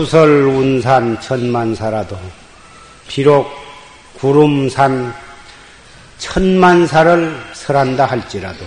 [0.08, 2.18] 수설 운산 천만사라도
[3.08, 3.46] 비록
[4.14, 5.12] 구름산
[6.16, 8.64] 천만사를 설한다 할지라도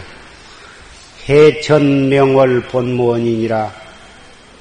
[1.28, 3.74] 해천명월 본무원이니라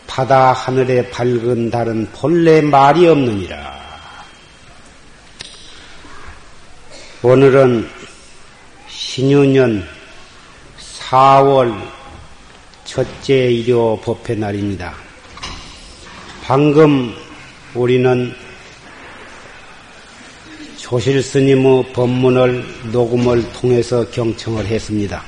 [0.06, 3.78] 바다 하늘에 밝은 달은 본래 말이 없느니라.
[7.22, 7.90] 오늘은
[8.88, 9.86] 신유년
[11.10, 11.78] 4월
[12.86, 15.09] 첫째 일요 법회 날입니다.
[16.50, 17.14] 방금
[17.74, 18.34] 우리는
[20.78, 25.22] 조실 스님의 법문을 녹음을 통해서 경청을 했습니다.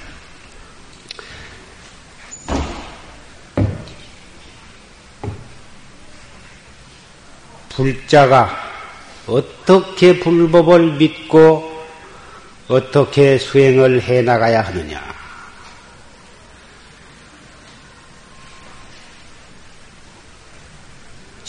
[7.69, 8.51] 불자가
[9.29, 11.85] 어떻게 불법을 믿고
[12.67, 15.22] 어떻게 수행을 해 나가야 하느냐.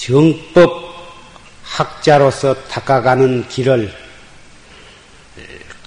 [0.05, 0.93] 정법
[1.63, 3.89] 학자로서 닦아가는 길을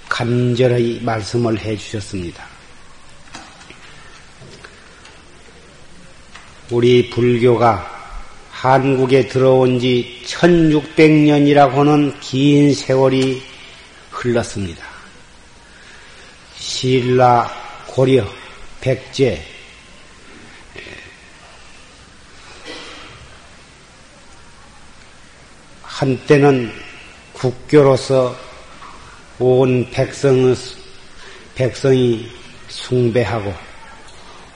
[0.09, 2.43] 간절히 말씀을 해 주셨습니다.
[6.71, 7.95] 우리 불교가
[8.49, 13.43] 한국에 들어온 지 1600년이라고 하는 긴 세월이
[14.09, 14.83] 흘렀습니다.
[16.57, 17.51] 신라,
[17.85, 18.25] 고려,
[18.81, 19.56] 백제,
[25.97, 26.71] 한때는
[27.33, 28.35] 국교로서
[29.39, 30.55] 온 백성의,
[31.55, 32.29] 백성이
[32.67, 33.51] 숭배하고,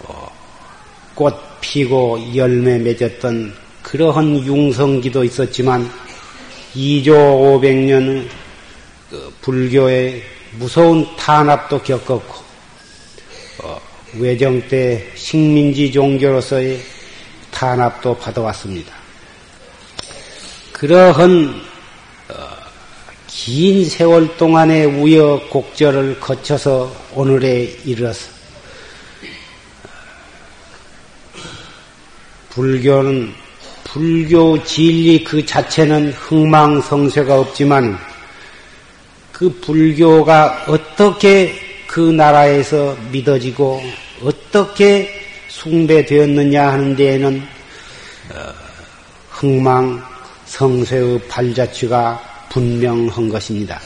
[0.03, 0.31] 어,
[1.15, 5.89] 꽃 피고 열매 맺었던 그러한 융성기도 있었지만,
[6.75, 8.27] 2조 500년
[9.09, 10.21] 그 불교의
[10.59, 12.35] 무서운 탄압도 겪었고,
[13.63, 13.81] 어,
[14.19, 16.79] 외정 때 식민지 종교로서의
[17.49, 19.00] 탄압도 받아왔습니다.
[20.81, 21.61] 그러한
[22.29, 22.33] 어,
[23.27, 28.31] 긴 세월 동안의 우여곡절을 거쳐서 오늘에 이르러서
[32.49, 33.31] 불교는
[33.83, 37.99] 불교 진리 그 자체는 흥망성쇠가 없지만
[39.31, 41.53] 그 불교가 어떻게
[41.85, 43.83] 그 나라에서 믿어지고
[44.23, 45.13] 어떻게
[45.47, 47.47] 숭배되었느냐 하는 데에는
[48.33, 48.53] 어,
[49.29, 50.10] 흥망
[50.51, 53.79] 성쇠의 발자취가 분명한 것입니다.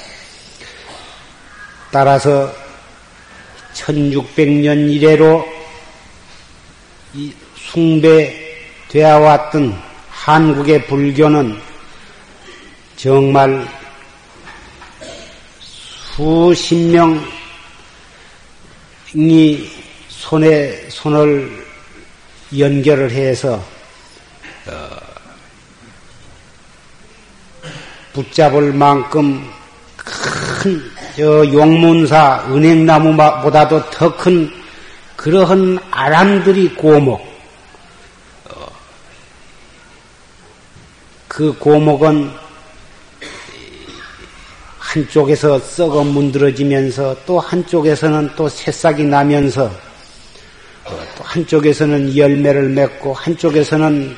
[1.92, 2.52] 따라서
[3.76, 5.48] 1600년 이래로
[7.56, 11.62] 숭배되어 왔던 한국의 불교는
[12.96, 13.68] 정말
[16.16, 16.76] 수십
[19.14, 19.70] 명이
[20.10, 21.64] 손에 손을
[22.58, 23.64] 연결을 해서
[24.66, 25.06] 어,
[28.16, 29.46] 붙잡을 만큼
[29.96, 34.52] 큰 저 용문사 은행나무보다도 더 큰
[35.16, 37.22] 그러한 아람들이 고목.
[38.50, 38.68] 어,
[41.30, 42.30] 그 고목은
[44.78, 49.68] 한쪽에서 썩어 문드러지면서 또 한쪽에서는 또 새싹이 나면서
[50.84, 54.18] 어, 또 한쪽에서는 열매를 맺고 한쪽에서는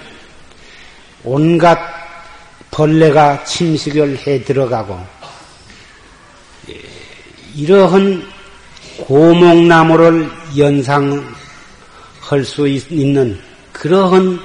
[1.24, 1.97] 온갖
[2.78, 5.04] 벌레가 침식을 해 들어가고
[6.70, 6.80] 예,
[7.56, 8.24] 이러한
[9.00, 11.26] 고목나무를 연상할
[12.46, 13.42] 수 있는
[13.74, 14.40] 그러한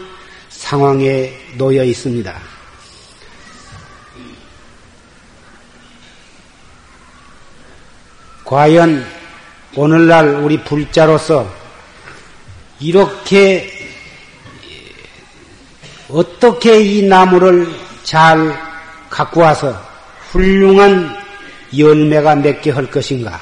[0.48, 2.40] 상황에 놓여 있습니다.
[8.46, 9.06] 과연
[9.76, 11.54] 오늘날 우리 불자로서
[12.80, 13.70] 이렇게
[16.08, 18.58] 어떻게 이 나무를 잘
[19.10, 19.80] 갖고 와서
[20.30, 21.14] 훌륭한
[21.76, 23.40] 열매가 맺게 할 것인가?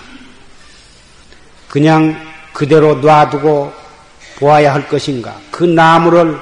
[1.69, 2.17] 그냥
[2.53, 3.73] 그대로 놔두고
[4.37, 5.39] 보아야 할 것인가?
[5.51, 6.39] 그 나무를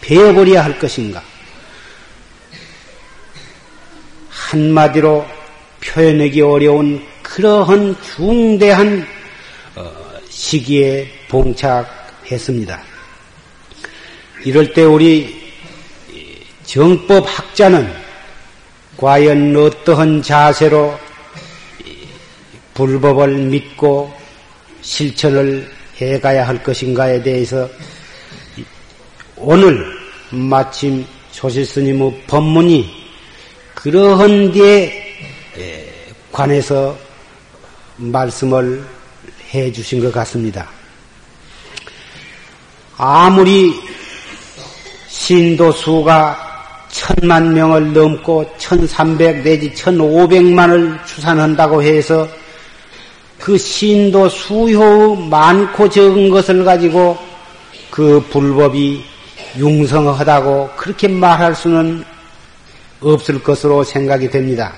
[0.00, 1.22] 베어버려야 할 것인가?
[4.28, 5.26] 한마디로
[5.80, 9.06] 표현하기 어려운 그러한 중대한
[9.74, 9.90] 어,
[10.28, 12.80] 시기에 봉착했습니다.
[14.44, 15.43] 이럴 때 우리
[16.64, 17.92] 정법 학자는
[18.96, 20.98] 과연 어떠한 자세로
[22.74, 24.12] 불법을 믿고
[24.80, 27.68] 실천을 해가야 할 것인가에 대해서
[29.36, 29.84] 오늘
[30.30, 33.04] 마침 조실스님의 법문이
[33.74, 35.04] 그러한 데에
[36.32, 36.96] 관해서
[37.96, 38.84] 말씀을
[39.52, 40.68] 해 주신 것 같습니다.
[42.96, 43.72] 아무리
[45.08, 46.53] 신도 수가
[46.94, 52.28] 천만 명을 넘고 천삼백 내지 천오백만을 추산한다고 해서
[53.36, 57.18] 그 신도 수효 많고 적은 것을 가지고
[57.90, 59.04] 그 불법이
[59.58, 62.04] 융성하다고 그렇게 말할 수는
[63.00, 64.72] 없을 것으로 생각이 됩니다.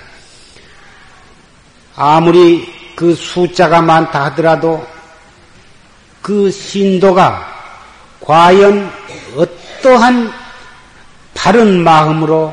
[1.96, 4.82] 아무리 그 숫자가 많다 하더라도
[6.22, 7.46] 그 신도가
[8.20, 8.90] 과연
[9.36, 10.45] 어떠한
[11.46, 12.52] 바른 마음으로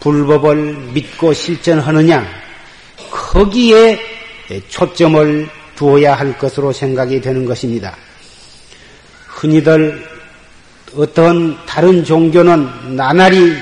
[0.00, 2.26] 불법을 믿고 실천하느냐,
[3.08, 4.00] 거기에
[4.68, 7.96] 초점을 두어야 할 것으로 생각이 되는 것입니다.
[9.28, 10.04] 흔히들
[10.96, 13.54] 어떤 다른 종교는 나날이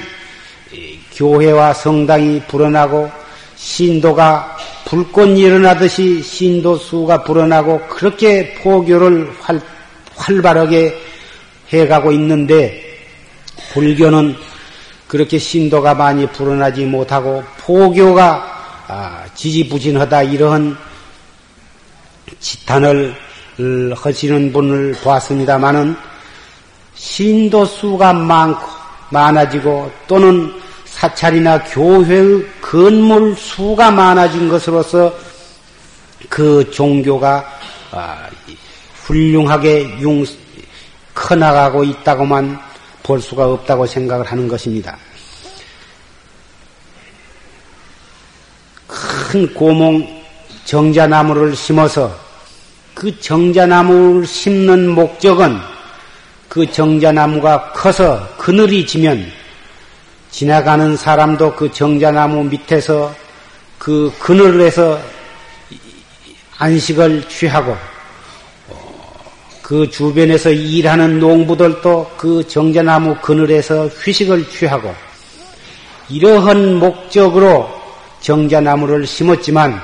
[1.14, 3.12] 교회와 성당이 불어나고
[3.56, 4.56] 신도가
[4.86, 9.60] 불꽃 일어나듯이 신도 수가 불어나고 그렇게 포교를 활,
[10.16, 10.98] 활발하게
[11.70, 12.82] 해가고 있는데
[13.74, 14.48] 불교는
[15.10, 20.76] 그렇게 신도가 많이 불어나지 못하고 포교가 아, 지지부진하다 이러한
[22.38, 23.16] 지탄을
[23.96, 25.96] 하시는 분을 보았습니다마는
[26.94, 28.64] 신도 수가 많고
[29.08, 30.54] 많아지고 또는
[30.84, 35.12] 사찰이나 교회의 건물 수가 많아진 것으로서
[36.28, 37.44] 그 종교가
[37.90, 38.28] 아,
[39.06, 40.24] 훌륭하게 융,
[41.14, 42.69] 커나가고 있다고만
[43.10, 44.96] 볼 수가 없다고 생각을 하는 것입니다.
[48.86, 50.22] 큰 고몽
[50.64, 52.16] 정자나무를 심어서
[52.94, 55.58] 그 정자나무를 심는 목적은
[56.48, 59.26] 그 정자나무가 커서 그늘이 지면
[60.30, 63.12] 지나가는 사람도 그 정자나무 밑에서
[63.76, 65.00] 그 그늘에서
[66.58, 67.76] 안식을 취하고
[69.70, 74.92] 그 주변에서 일하는 농부들도 그 정자나무 그늘에서 휴식을 취하고
[76.08, 77.70] 이러한 목적으로
[78.20, 79.80] 정자나무를 심었지만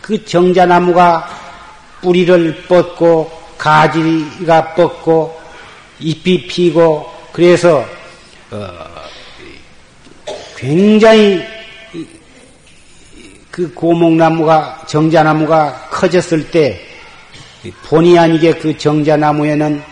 [0.00, 1.28] 그 정자나무가
[2.00, 5.38] 뿌리를 뻗고 가지가 뻗고
[5.98, 7.84] 잎이 피고 그래서
[8.50, 8.72] 어
[10.56, 11.42] 굉장히
[13.50, 16.89] 그 고목나무가 정자나무가 커졌을 때
[17.84, 19.82] 본의 아니게 그 정자나무에는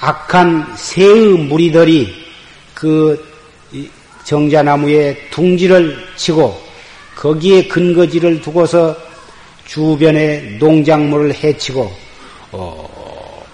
[0.00, 2.12] 악한 새의 무리들이
[2.74, 3.24] 그
[4.24, 6.60] 정자나무에 둥지를 치고
[7.14, 8.96] 거기에 근거지를 두고서
[9.66, 11.92] 주변의 농작물을 해치고
[12.52, 13.46] 어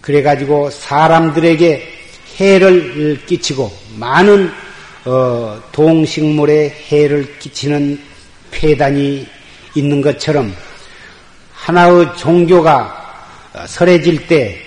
[0.00, 1.88] 그래가지고 사람들에게
[2.38, 4.50] 해를 끼치고 많은
[5.04, 8.00] 어 동식물에 해를 끼치는
[8.50, 9.26] 폐단이
[9.74, 10.54] 있는 것처럼
[11.62, 12.92] 하나의 종교가
[13.68, 14.58] 설해질 때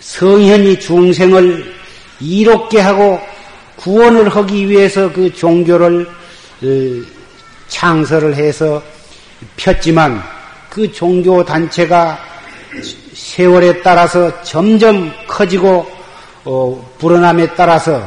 [0.00, 1.74] 성현이 중생을
[2.20, 3.18] 이롭게 하고
[3.76, 6.66] 구원을 하기 위해서 그 종교를 어,
[7.68, 8.82] 창설을 해서
[9.56, 10.22] 폈지만
[10.68, 12.18] 그 종교 단체가
[13.14, 15.90] 세월에 따라서 점점 커지고
[16.44, 18.06] 어, 불어남에 따라서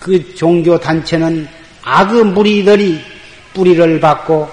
[0.00, 1.46] 그 종교 단체는
[1.84, 3.00] 악의 무리들이
[3.52, 4.48] 뿌리를 받고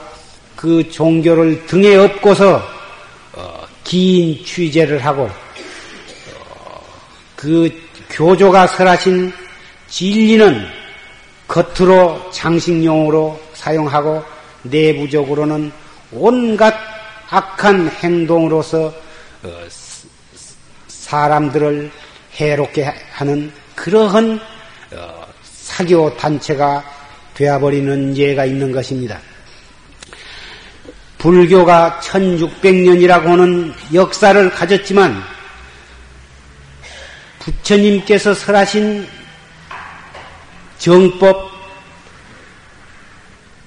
[0.55, 2.70] 그 종교를 등에 업고서
[3.83, 5.29] 긴 취재를 하고
[7.35, 7.69] 그
[8.09, 9.33] 교조가 설하신
[9.87, 10.65] 진리는
[11.47, 14.23] 겉으로 장식용으로 사용하고
[14.63, 15.71] 내부적으로는
[16.11, 16.73] 온갖
[17.29, 18.93] 악한 행동으로서
[19.43, 19.67] 어,
[20.87, 21.91] 사람들을
[22.35, 24.39] 해롭게 하는 그러한
[24.93, 26.83] 어, 사교 단체가
[27.33, 29.19] 되어버리는 예가 있는 것입니다.
[31.21, 35.21] 불교가 1600년이라고 하는 역사를 가졌지만
[37.37, 39.07] 부처님께서 설하신
[40.79, 41.51] 정법,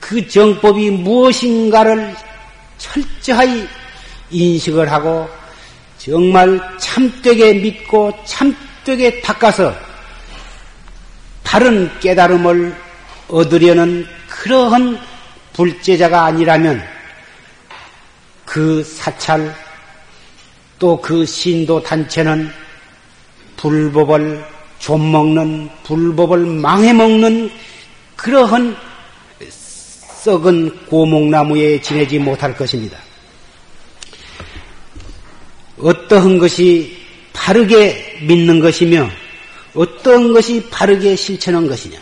[0.01, 2.17] 그 정법이 무엇인가를
[2.77, 3.69] 철저히
[4.33, 5.29] 인식을 하고
[5.99, 9.73] 정말 참되게 믿고 참되게 닦아서
[11.45, 12.75] 바른 깨달음을
[13.29, 14.99] 얻으려는 그러한
[15.53, 16.94] 불제자가 아니라면
[18.55, 19.53] 그 사찰
[20.79, 22.49] 또 그 신도 단체는
[23.57, 24.45] 불법을
[24.79, 27.51] 좀먹는 불법을 망해먹는
[28.15, 28.77] 그러한
[29.51, 32.97] 썩은 고목나무에 지내지 못할 것입니다.
[35.81, 36.97] 어떠한 것이
[37.33, 39.11] 바르게 믿는 것이며
[39.75, 41.99] 어떤 것이 바르게 실천한 것이냐.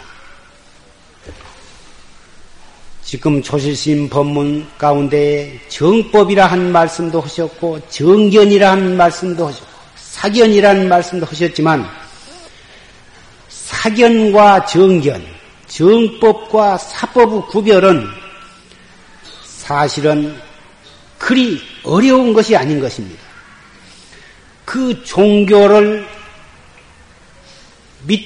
[3.12, 9.66] 지금 조실심 법문 가운데 정법이라 한 말씀도 하셨고 정견이라 한 말씀도 하셨고
[9.97, 11.87] 사견이라는 말씀도 하셨지만
[13.50, 15.23] 사견과 정견,
[15.66, 18.07] 정법과 사법의 구별은
[19.45, 20.35] 사실은
[21.19, 23.21] 그리 어려운 것이 아닌 것입니다.
[24.64, 26.09] 그 종교를
[28.07, 28.25] 믿,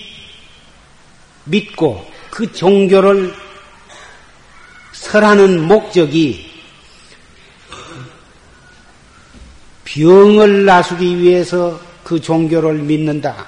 [1.43, 3.45] 믿고 그 종교를
[5.00, 6.50] 설하는 목적이
[9.84, 13.46] 병을 나수기 위해서 그 종교를 믿는다.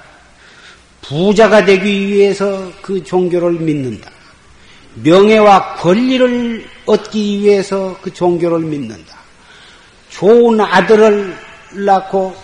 [1.01, 4.09] 부자가 되기 위해서 그 종교를 믿는다.
[4.95, 9.17] 명예와 권리를 얻기 위해서 그 종교를 믿는다.
[10.09, 11.35] 좋은 아들을
[11.85, 12.35] 낳고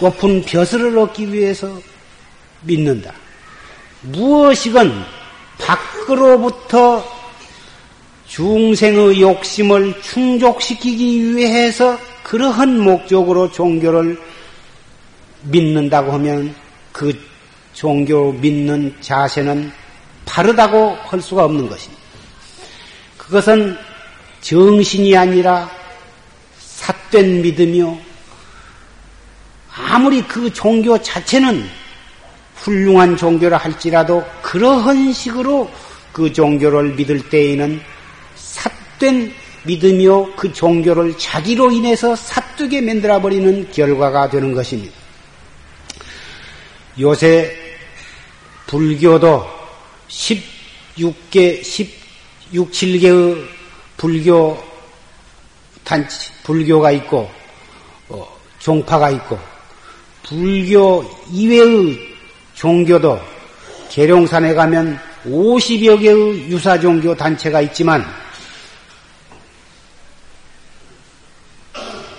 [0.00, 1.80] 높은 벼슬을 얻기 위해서
[2.62, 3.12] 믿는다.
[4.02, 5.04] 무엇이건
[5.58, 7.17] 밖으로부터
[8.28, 14.20] 중생의 욕심을 충족시키기 위해서 그러한 목적으로 종교를
[15.42, 16.54] 믿는다고 하면
[16.92, 17.18] 그
[17.72, 19.72] 종교 믿는 자세는
[20.26, 22.02] 바르다고 할 수가 없는 것입니다.
[23.16, 23.76] 그것은
[24.42, 25.70] 정신이 아니라
[26.58, 27.98] 삿된 믿음이요.
[29.70, 31.64] 아무리 그 종교 자체는
[32.56, 35.70] 훌륭한 종교라 할지라도 그러한 식으로
[36.12, 37.80] 그 종교를 믿을 때에는
[38.48, 40.34] 삿된 믿음이요.
[40.36, 44.94] 그 종교를 자기로 인해서 사뜨게 만들어 버리는 결과가 되는 것입니다.
[46.98, 47.54] 요새
[48.66, 49.46] 불교도
[50.08, 53.46] 16개, 16, 7개의
[53.96, 54.62] 불교
[55.84, 57.30] 단체, 불교가 있고,
[58.08, 58.26] 어,
[58.58, 59.38] 종파가 있고,
[60.22, 61.98] 불교 이외의
[62.54, 63.20] 종교도
[63.90, 68.04] 계룡산에 가면 50여 개의 유사 종교 단체가 있지만,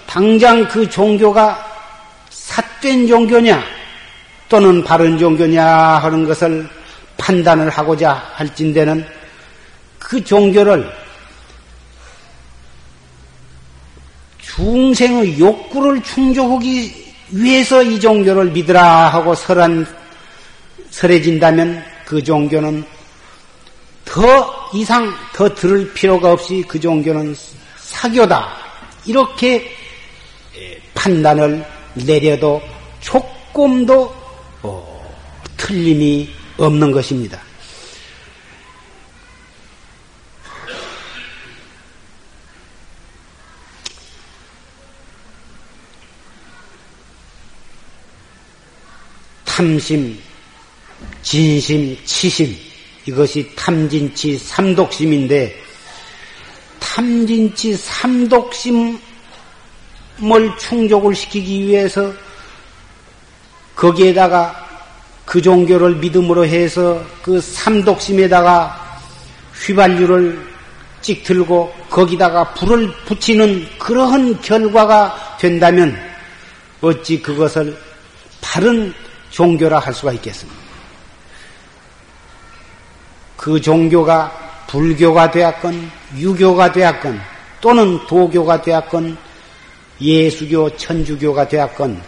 [0.09, 1.63] 당장 그 종교가
[2.31, 3.63] 삿된 종교냐,
[4.49, 6.67] 또는 바른 종교냐 하는 것을
[7.15, 9.05] 판단을 하고자 할진대는
[9.99, 10.91] 그 종교를
[14.39, 19.85] 중생의 욕구를 충족하기 위해서 이 종교를 믿으라 하고 설한,
[20.89, 22.83] 설해진다면 그 종교는
[24.05, 27.35] 더 이상 더 들을 필요가 없이 그 종교는
[27.77, 28.57] 사교다.
[29.05, 29.78] 이렇게
[30.99, 32.61] 판단을 내려도
[32.99, 34.13] 조금도
[34.61, 35.15] 어,
[35.55, 37.41] 틀림이 없는 것입니다.
[49.45, 50.19] 탐심,
[51.21, 52.57] 진심, 치심
[53.05, 55.55] 이것이 탐진치 삼독심인데
[56.81, 59.08] 탐진치 삼독심
[60.21, 62.11] 을 충족을 시키기 위해서
[63.75, 64.67] 거기에다가
[65.25, 68.99] 그 종교를 믿음으로 해서 그 삼독심에다가
[69.53, 70.49] 휘발유를
[71.01, 75.97] 찍 들고 거기다가 불을 붙이는 그러한 결과가 된다면
[76.81, 77.77] 어찌 그것을
[78.41, 78.93] 바른
[79.29, 80.59] 종교라 할 수가 있겠습니까?
[83.37, 87.21] 그 종교가 불교가 되었건 유교가 되었건
[87.61, 89.17] 또는 도교가 되었건
[90.01, 92.01] 예수교 천주교가 되었건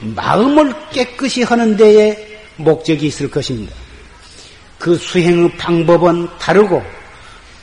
[0.00, 3.74] 마음을 깨끗이 하는 데에 목적이 있을 것입니다.
[4.78, 6.82] 그 수행의 방법은 다르고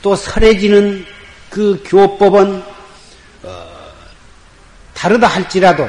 [0.02, 1.04] 또 설해지는
[1.50, 2.62] 그 교법은
[3.42, 3.66] 어,
[4.94, 5.88] 다르다 할지라도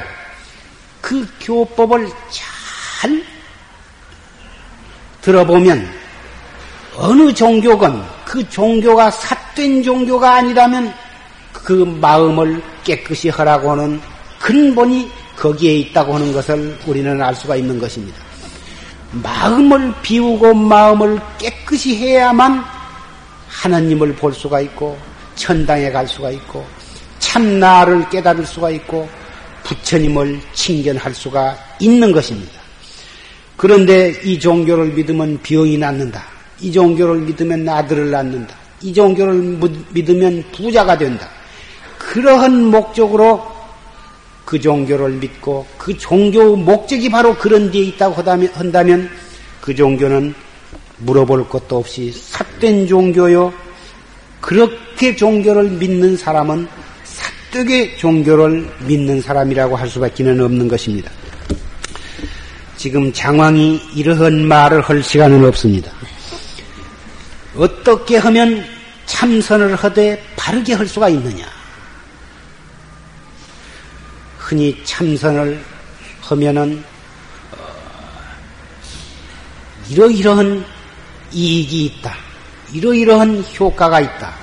[1.02, 3.24] 그 교법을 잘
[5.22, 5.90] 들어보면
[6.96, 10.94] 어느 종교건 그 종교가 삿된 종교가 아니라면
[11.52, 14.00] 그 마음을 깨끗이 하라고 하는
[14.40, 18.18] 근본이 거기에 있다고 하는 것을 우리는 알 수가 있는 것입니다.
[19.12, 22.64] 마음을 비우고 마음을 깨끗이 해야만
[23.50, 24.98] 하나님을 볼 수가 있고
[25.36, 26.66] 천당에 갈 수가 있고
[27.20, 29.08] 참나를 깨달을 수가 있고
[29.64, 32.54] 부처님을 칭견할 수가 있는 것입니다.
[33.58, 36.24] 그런데 이 종교를 믿으면 병이 낫는다.
[36.62, 38.56] 이 종교를 믿으면 아들을 낳는다.
[38.82, 41.28] 이 종교를 믿으면 부자가 된다.
[42.08, 43.46] 그러한 목적으로
[44.46, 48.22] 그 종교를 믿고 그 종교 목적이 바로 그런 데에 있다고
[48.54, 49.10] 한다면
[49.60, 50.34] 그 종교는
[51.00, 53.54] 물어볼 것도 없이 삿된 종교요.
[54.40, 56.70] 그렇게 종교를 믿는 사람은
[57.04, 61.12] 삿되게 종교를 믿는 사람이라고 할 수밖에 는 없는 것입니다.
[62.78, 65.92] 지금 장왕이 이러한 말을 할 시간은 없습니다.
[67.58, 68.64] 어떻게 하면
[69.08, 71.57] 참선을 하되 바르게 할 수가 있느냐?
[74.48, 75.62] 흔히 참선을
[76.22, 76.82] 하면은
[77.52, 77.58] 어,
[79.90, 80.64] 이러이러한
[81.34, 82.16] 이익이 있다.
[82.72, 84.34] 이러이러한 효과가 있다.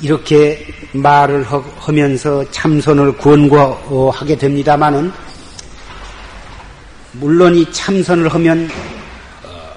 [0.00, 1.44] 이렇게 말을
[1.78, 5.12] 하면서 참선을 권고하게 됩니다마는
[7.10, 8.70] 물론 이 참선을 하면
[9.42, 9.74] 어,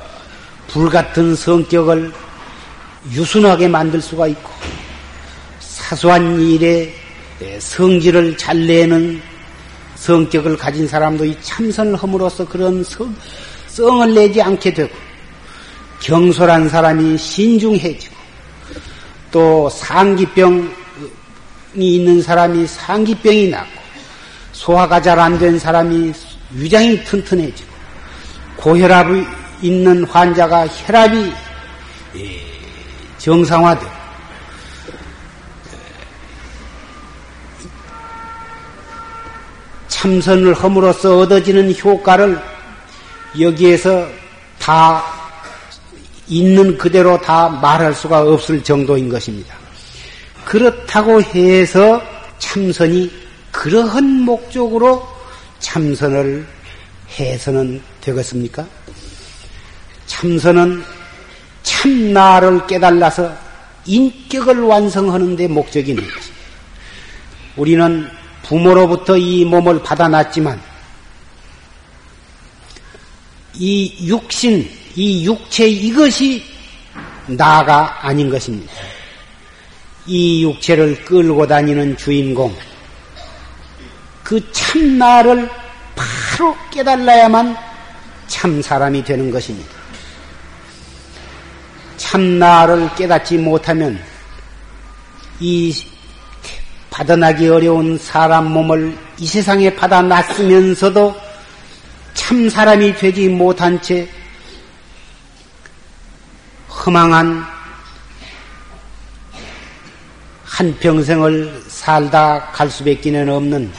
[0.67, 2.13] 불같은 성격을
[3.11, 4.51] 유순하게 만들 수가 있고
[5.59, 7.06] 사소한 일에
[7.59, 9.21] 성질을 잘 내는
[9.95, 13.13] 성격을 가진 사람도 이 참선을 함으로써 그런 성,
[13.67, 14.93] 성을 내지 않게 되고
[15.99, 18.15] 경솔한 사람이 신중해지고
[19.31, 20.69] 또 상기병이
[21.75, 23.77] 있는 사람이 상기병이 낫고
[24.53, 26.13] 소화가 잘 안 된 사람이
[26.51, 27.69] 위장이 튼튼해지고
[28.57, 29.23] 고혈압이
[29.61, 31.31] 있는 환자가 혈압이
[32.15, 32.41] 예,
[33.17, 33.96] 정상화되고
[40.07, 42.39] 참선을 함으로써 얻어지는 효과를
[43.41, 44.07] 여기에서
[44.57, 45.03] 다
[46.29, 49.53] 있는 그대로 다 말할 수가 없을 정도인 것입니다.
[50.45, 52.01] 그렇다고 해서
[52.39, 53.11] 참선이
[53.51, 55.05] 그러한 목적으로
[55.59, 56.47] 참선을
[57.19, 58.65] 해서는 되겠습니까?
[60.05, 60.83] 참선은
[61.63, 63.35] 참나를 깨달아서
[63.85, 66.37] 인격을 완성하는 데 목적이 있는 것입니다.
[67.57, 68.09] 우리는
[68.47, 70.61] 부모로부터 이 몸을 받아놨지만
[73.55, 76.43] 이 육신, 이 육체 이것이
[77.25, 78.71] 나가 아닌 것입니다.
[80.05, 82.55] 이 육체를 끌고 다니는 주인공,
[84.23, 85.49] 그 참나를
[85.95, 87.57] 바로 깨달아야만
[88.27, 89.69] 참 사람이 되는 것입니다.
[91.97, 93.99] 참나를 깨닫지 못하면
[95.39, 95.73] 이
[96.97, 101.15] 받아나기 어려운 사람 몸을 이 세상에 받아놨으면서도
[102.15, 104.09] 참 사람이 되지 못한 채
[106.67, 107.45] 허망한
[110.43, 113.71] 한 평생을 살다 갈 수밖에 는 없는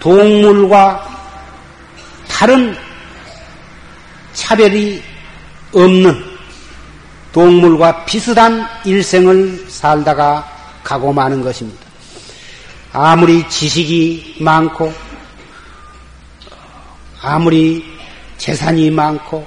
[0.00, 1.08] 동물과
[2.28, 2.76] 다른
[4.34, 5.02] 차별이
[5.72, 6.22] 없는
[7.32, 11.86] 동물과 비슷한 일생을 살다가 가고 마는 것입니다.
[12.92, 14.92] 아무리 지식이 많고,
[17.22, 17.84] 아무리
[18.38, 19.46] 재산이 많고,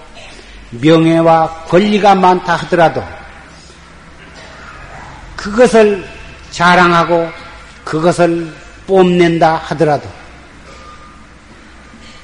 [0.72, 3.04] 명예와 권리가 많다 하더라도,
[5.36, 6.08] 그것을
[6.52, 7.30] 자랑하고,
[7.84, 8.54] 그것을
[8.88, 10.10] 뽐낸다 하더라도,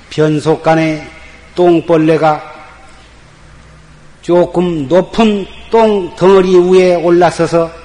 [0.10, 1.10] 변속간에
[1.56, 2.41] 똥벌레가
[4.22, 7.79] 조금 높은 똥 덩어리 위에 올라서서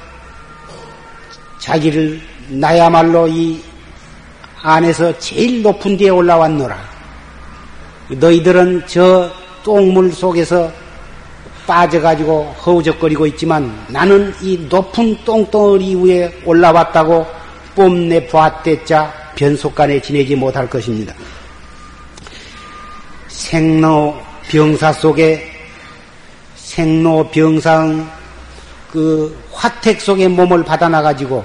[1.59, 3.63] 자기를 나야말로 이
[4.63, 6.77] 안에서 제일 높은 데에 올라왔노라.
[8.09, 9.31] 너희들은 저
[9.63, 10.71] 똥물 속에서
[11.67, 17.27] 빠져가지고 허우적거리고 있지만 나는 이 높은 똥덩어리 위에 올라왔다고
[17.75, 21.15] 뽐내 보았댔자 변속간에 지내지 못할 것입니다.
[23.29, 24.17] 생로
[24.49, 25.51] 병사 속에
[26.55, 28.11] 생로 병상
[28.91, 31.45] 그 화택 속에 몸을 받아나 가지고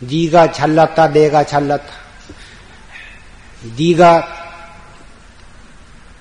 [0.00, 1.86] 네가 잘났다 내가 잘났다
[3.76, 4.26] 네가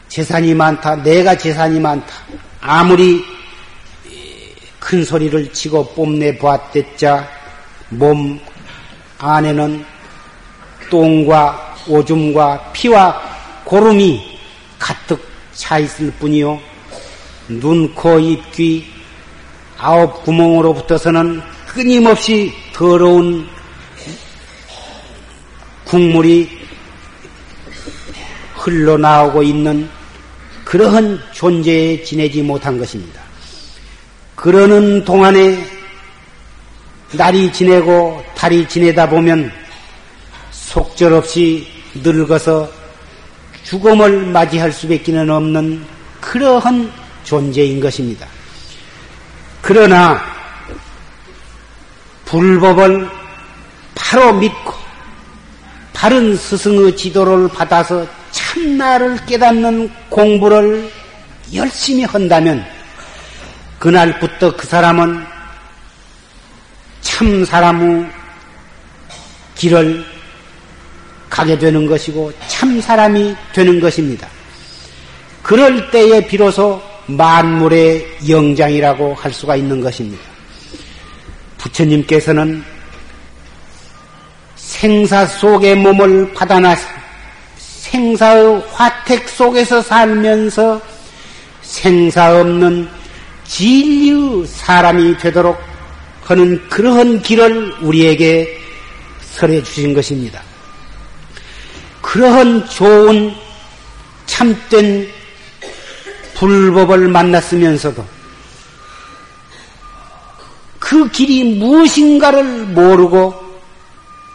[0.08, 2.14] 재산이 많다 내가 재산이 많다
[2.62, 3.24] 아무리
[4.80, 7.28] 큰 소리를 치고 뽐내 보았댔자
[7.90, 8.40] 몸
[9.18, 9.86] 안에는
[10.90, 13.22] 똥과 오줌과 피와
[13.64, 14.40] 고름이
[14.78, 16.60] 가득 차 있을 뿐이요.
[17.48, 18.86] 눈, 코, 입, 귀
[19.78, 23.48] 아홉 구멍으로부터서는 끊임없이 더러운
[25.84, 26.50] 국물이
[28.56, 29.90] 흘러나오고 있는
[30.64, 33.22] 그러한 존재에 지내지 못한 것입니다.
[34.36, 35.58] 그러는 동안에
[37.14, 39.52] 날이 지내고 달이 지내다 보면
[40.52, 42.70] 속절없이 늙어서
[43.64, 45.86] 죽음을 맞이할 수밖에 없는
[46.22, 46.92] 그러한
[47.24, 48.28] 존재인 것입니다.
[49.68, 50.22] 그러나
[52.26, 53.10] 불법을
[53.96, 54.76] 바로 믿고
[55.92, 60.92] 바른 스승의 지도를 받아서 참나를 깨닫는 공부를
[61.56, 62.64] 열심히 한다면
[63.80, 65.26] 그날부터 그 사람은
[67.02, 68.08] 참 사람의
[69.56, 70.06] 길을
[71.28, 74.28] 가게 되는 것이고 참 사람이 되는 것입니다.
[75.42, 80.24] 그럴 때에 비로소 만물의 영장이라고 할 수가 있는 것입니다.
[81.58, 82.64] 부처님께서는
[84.56, 86.88] 생사 속의 몸을 받아나서
[87.58, 90.82] 생사의 화택 속에서 살면서
[91.62, 92.88] 생사 없는
[93.46, 95.58] 진리의 사람이 되도록
[96.24, 98.60] 하는 그러한 길을 우리에게
[99.22, 100.42] 설해 주신 것입니다.
[102.02, 103.34] 그러한 좋은
[104.26, 105.08] 참된
[106.36, 108.06] 불법을 만났으면서도
[110.80, 113.34] 그 길이 무엇인가를 모르고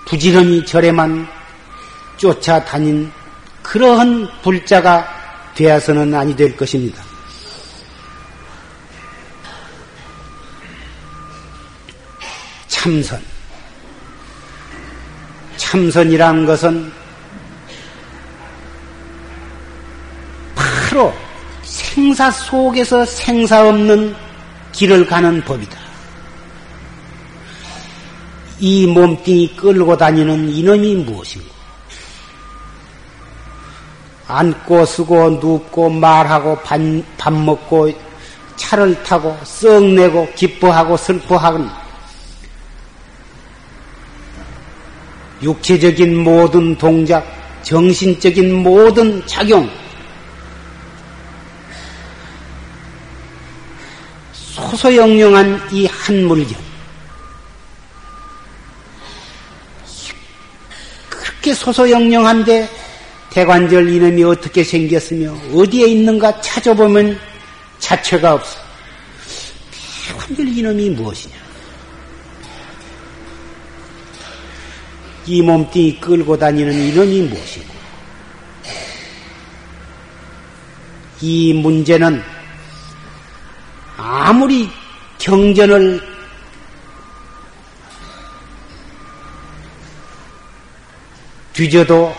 [0.06, 1.28] 부지런히 절에만
[2.16, 3.12] 쫓아다닌
[3.62, 5.06] 그러한 불자가
[5.54, 7.02] 되어서는 아니 될 것입니다.
[12.66, 13.22] 참선.
[15.56, 16.90] 참선이란 것은
[20.54, 21.14] 바로
[21.70, 24.14] 생사 속에서 생사 없는
[24.72, 25.78] 길을 가는 법이다.
[28.58, 31.48] 이 몸뚱이 끌고 다니는 이놈이 무엇인고?
[34.26, 36.80] 앉고 쓰고 눕고 말하고 밥,
[37.16, 37.90] 밥 먹고
[38.56, 41.68] 차를 타고 썩내고 기뻐하고 슬퍼하는
[45.40, 47.24] 육체적인 모든 동작,
[47.62, 49.70] 정신적인 모든 작용,
[54.70, 56.54] 소소영령한 이 한 물견.
[61.08, 62.68] 그렇게 소소영령한데
[63.30, 67.18] 대관절 이놈이 어떻게 생겼으며 어디에 있는가 찾아보면
[67.80, 68.58] 자체가 없어.
[70.06, 71.34] 대관절 이놈이 무엇이냐?
[75.26, 77.70] 이 몸뚱이 끌고 다니는 이놈이 무엇이고?
[81.22, 82.22] 이 문제는
[84.02, 84.70] 아무리
[85.18, 86.00] 경전을
[91.52, 92.14] 뒤져도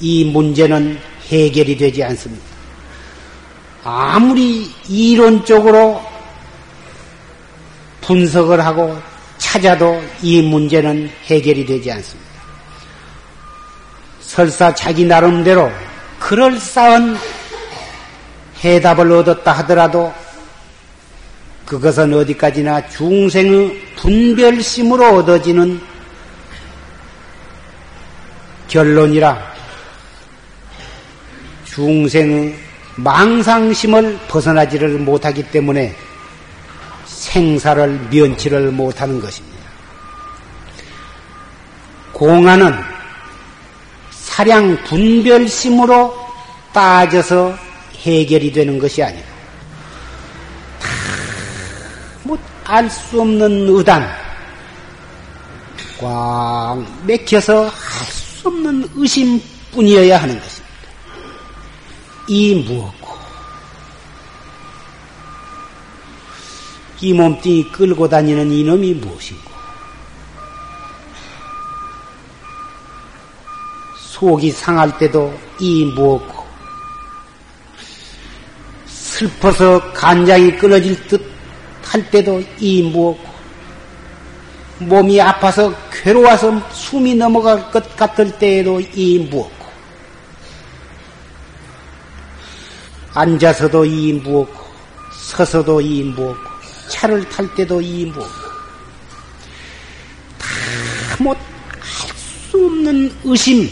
[0.00, 2.44] 이 문제는 해결이 되지 않습니다.
[3.84, 6.04] 아무리 이론적으로
[8.00, 9.00] 분석을 하고
[9.38, 12.30] 찾아도 이 문제는 해결이 되지 않습니다.
[14.20, 15.70] 설사 자기 나름대로
[16.18, 17.16] 그럴싸한
[18.64, 20.12] 해답을 얻었다 하더라도
[21.66, 25.80] 그것은 어디까지나 중생의 분별심으로 얻어지는
[28.68, 29.54] 결론이라
[31.64, 32.58] 중생의
[32.96, 35.96] 망상심을 벗어나지를 못하기 때문에
[37.06, 39.58] 생사를 면치를 못하는 것입니다.
[42.12, 42.72] 공안은
[44.10, 46.14] 사량 분별심으로
[46.72, 47.56] 빠져서
[48.02, 49.33] 해결이 되는 것이 아니고
[52.66, 54.08] 알 수 없는 의단
[56.00, 60.74] 꽉 맥혀서 알수 없는 의심뿐이어야 하는 것입니다.
[62.26, 63.14] 이 무엇고?
[67.00, 69.50] 이 몸뚱이 끌고 다니는 이놈이 무엇이고?
[73.98, 76.44] 속이 상할 때도 이 무엇고?
[78.86, 81.33] 슬퍼서 간장이 끊어질 듯
[81.84, 83.34] 할 때도 이 무엇고
[84.78, 89.64] 몸이 아파서 괴로워서 숨이 넘어갈 것 같을 때에도 이 무엇고
[93.14, 94.64] 앉아서도 이 무엇고
[95.12, 96.50] 서서도 이 무엇고
[96.88, 98.44] 차를 탈 때도 이 무엇고
[101.16, 101.42] 다못할
[101.82, 103.70] 수 없는 의심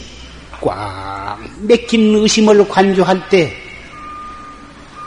[0.60, 3.52] 꽉 맥힌 의심을 관조할 때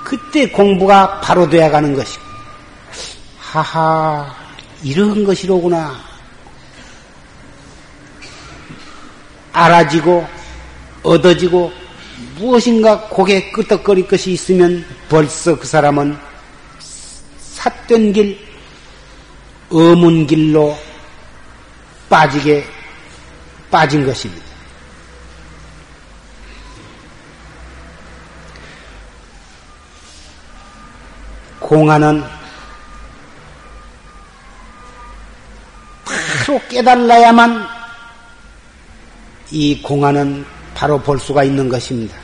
[0.04, 2.35] 그때 공부가 바로 되어가는 것이고
[3.52, 4.36] 하하
[4.84, 5.96] 이런 것이로구나
[9.54, 10.28] 알아지고
[11.04, 11.72] 얻어지고
[12.38, 16.18] 무엇인가 고개 끄덕거릴 것이 있으면 벌써 그 사람은
[17.40, 18.40] 삿된 길,
[19.70, 20.78] 어문 길로
[22.10, 22.66] 빠지게
[23.72, 24.44] 빠진 것입니다.
[31.60, 32.35] 공안은
[36.46, 37.68] 바로 깨달아야만
[39.50, 42.16] 이 공안은 바로 볼 수가 있는 것입니다.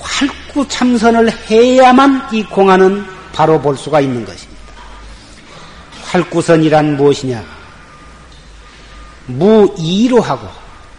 [0.00, 4.62] 활구 참선을 해야만 이 공안은 바로 볼 수가 있는 것입니다.
[6.02, 7.42] 활구선이란 무엇이냐?
[9.26, 10.46] 무이로 하고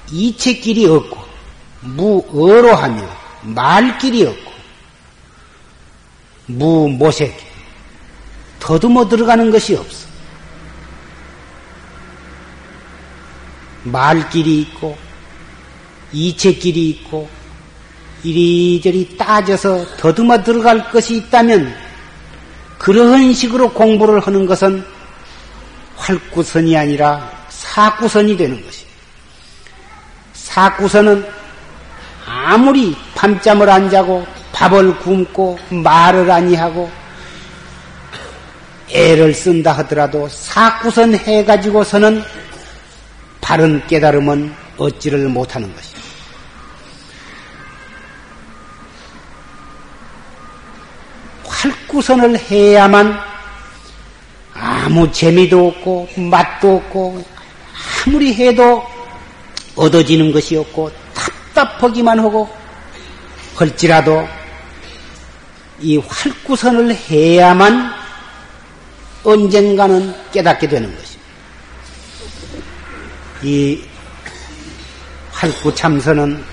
[0.10, 1.18] 이체길이 없고
[1.82, 3.08] 무어로 하며
[3.44, 4.52] 말길이 없고
[6.48, 7.47] 무모색
[8.60, 10.08] 더듬어 들어가는 것이 없어.
[13.84, 14.98] 말길이 있고
[16.12, 17.30] 이체길이 있고
[18.24, 21.74] 이리저리 따져서 더듬어 들어갈 것이 있다면
[22.78, 24.84] 그러한 식으로 공부를 하는 것은
[25.96, 28.98] 활구선이 아니라 사구선이 되는 것입니다.
[30.34, 31.26] 사구선은
[32.26, 36.90] 아무리 밤잠을 안 자고 밥을 굶고 말을 아니하고
[38.90, 42.24] 애를 쓴다 하더라도 사구선 해가지고서는
[43.42, 46.08] 바른 깨달음은 얻지를 못하는 것입니다.
[51.46, 53.18] 활구선을 해야만
[54.54, 57.24] 아무 재미도 없고 맛도 없고
[58.06, 58.84] 아무리 해도
[59.76, 62.50] 얻어지는 것이 없고 답답하기만 하고
[63.56, 64.28] 할지라도
[65.80, 67.97] 이 활구선을 해야만
[69.24, 71.28] 언젠가는 깨닫게 되는 것입니다.
[73.44, 73.82] 이
[75.32, 76.44] 활구 참선은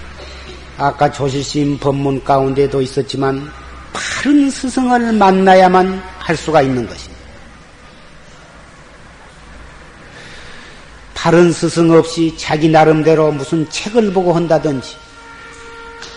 [0.77, 3.51] 아까 조실심 법문 가운데도 있었지만
[3.93, 7.15] 바른 스승을 만나야만 할 수가 있는 것입니다.
[11.15, 14.95] 바른 스승 없이 자기 나름대로 무슨 책을 보고 한다든지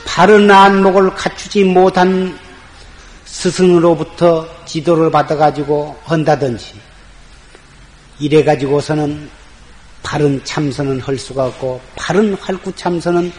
[0.06, 2.38] 바른 안목을 갖추지 못한
[3.28, 6.74] 스승으로부터 지도를 받아가지고 한다든지
[8.20, 9.30] 이래가지고서는
[10.02, 13.32] 바른 참선은 할 수가 없고 바른 활구 참선은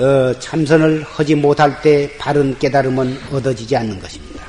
[0.00, 4.44] 어, 참선을 하지 못할 때 바른 깨달음은 얻어지지 않는 것입니다.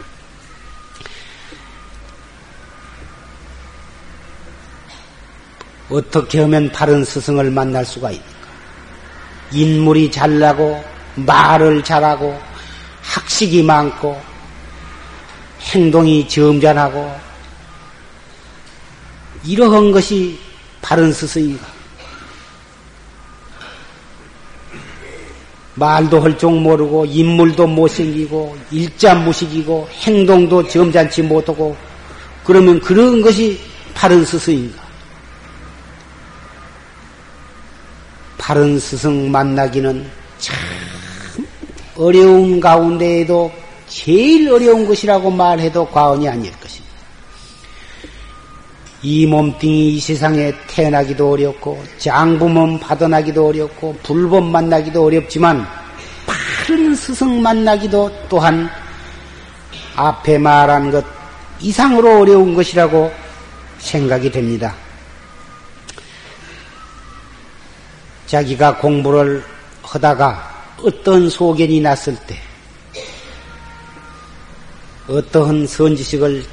[5.89, 8.30] 어떻게 하면 바른 스승을 만날 수가 있는가?
[9.52, 10.84] 인물이 잘나고
[11.15, 12.39] 말을 잘하고
[13.02, 14.29] 학식이 많고
[15.62, 17.15] 행동이 점잖하고
[19.45, 20.39] 이러한 것이
[20.82, 21.67] 바른 스승인가?
[25.76, 31.76] 말도 할 줄 모르고 인물도 못생기고 일자무식이고 행동도 점잖지 못하고
[32.43, 33.60] 그러면 그런 것이
[33.93, 34.82] 바른 스승인가?
[38.38, 40.58] 바른 스승 만나기는 참
[41.95, 43.52] 어려운 가운데에도
[43.89, 46.89] 제일 어려운 것이라고 말해도 과언이 아닐 것입니다.
[49.02, 55.65] 이 몸뚱이 이 세상에 태어나기도 어렵고 장부몸 받아나기도 어렵고 불법 만나기도 어렵지만
[56.25, 58.69] 바른 스승 만나기도 또한
[59.95, 61.04] 앞에 말한 것
[61.60, 63.12] 이상으로 어려운 것이라고
[63.80, 64.75] 생각이 됩니다.
[68.28, 69.43] 자기가 공부를
[69.82, 72.49] 하다가 어떤 소견이 났을 때
[75.10, 76.45] 어떠한 선지식을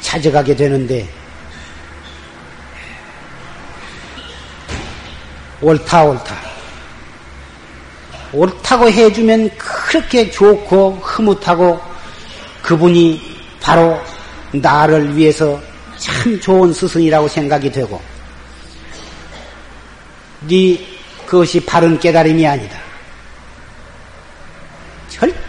[0.00, 1.06] 찾아가게 되는데
[5.60, 6.36] 옳다 옳다
[8.32, 11.78] 옳다고 해주면 그렇게 좋고 흐뭇하고
[12.62, 13.20] 그분이
[13.60, 14.00] 바로
[14.50, 15.60] 나를 위해서
[15.98, 18.00] 참 좋은 스승이라고 생각이 되고
[20.48, 20.78] 네
[21.26, 22.83] 그것이 바른 깨달음이 아니다.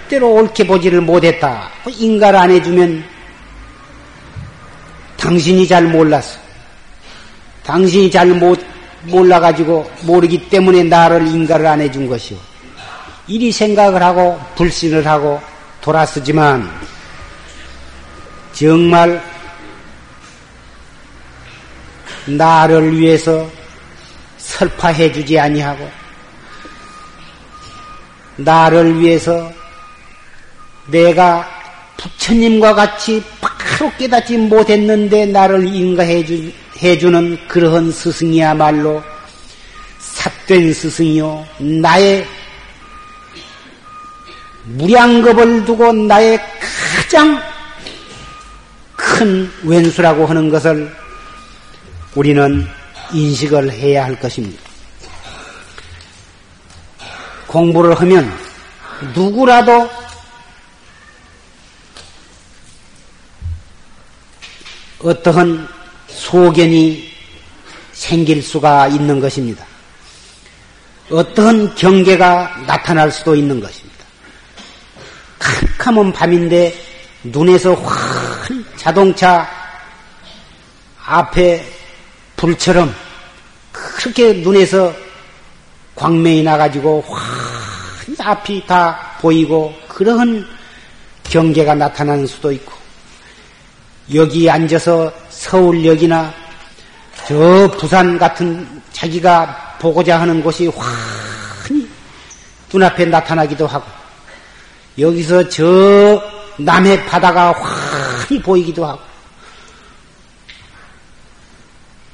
[0.06, 1.70] 절대로 옳게 보지를 못했다.
[1.88, 3.04] 인가를 안 해주면
[5.18, 6.40] 당신이 잘 몰랐어.
[7.64, 8.60] 당신이 잘 못,
[9.04, 12.38] 몰라가지고 모르기 때문에 나를 인가를 안 해준 것이오.
[13.28, 15.42] 이리 생각을 하고 불신을 하고
[15.82, 16.70] 돌아서지만
[18.54, 19.22] 정말
[22.26, 23.50] 나를 위해서
[24.38, 25.90] 설파해 주지 아니하고
[28.38, 29.55] 나를 위해서
[30.88, 31.48] 내가
[31.98, 36.24] 부처님과 같이 바로 깨닫지 못했는데 나를 인가해
[36.98, 39.02] 주는 그러한 스승이야말로
[40.00, 41.46] 삿된 스승이요.
[41.60, 42.28] 나의
[44.66, 46.40] 무량겁을 두고 나의
[46.98, 47.42] 가장
[48.96, 50.92] 큰 왼수라고 하는 것을
[52.16, 52.68] 우리는
[53.14, 54.62] 인식을 해야 할 것입니다.
[57.48, 58.32] 공부를 하면
[59.14, 59.90] 누구라도
[65.06, 65.68] 어떠한
[66.08, 67.12] 소견이
[67.92, 69.64] 생길 수가 있는 것입니다.
[71.12, 74.04] 어떠한 경계가 나타날 수도 있는 것입니다.
[75.38, 76.74] 캄캄한 밤인데
[77.24, 79.48] 눈에서 확 자동차
[81.06, 81.64] 앞에
[82.36, 82.94] 불처럼
[83.72, 84.92] 그렇게 눈에서
[85.94, 87.24] 광명이 나가지고 확
[88.18, 90.48] 앞이 다 보이고 그러한
[91.26, 92.75] 경계가 나타나는 수도 있고
[94.14, 96.32] 여기 앉아서 서울역이나
[97.28, 101.88] 저 부산 같은 자기가 보고자 하는 곳이 환히
[102.72, 103.86] 눈앞에 나타나기도 하고
[105.00, 106.22] 여기서 저
[106.58, 109.00] 남해 바다가 환히 보이기도 하고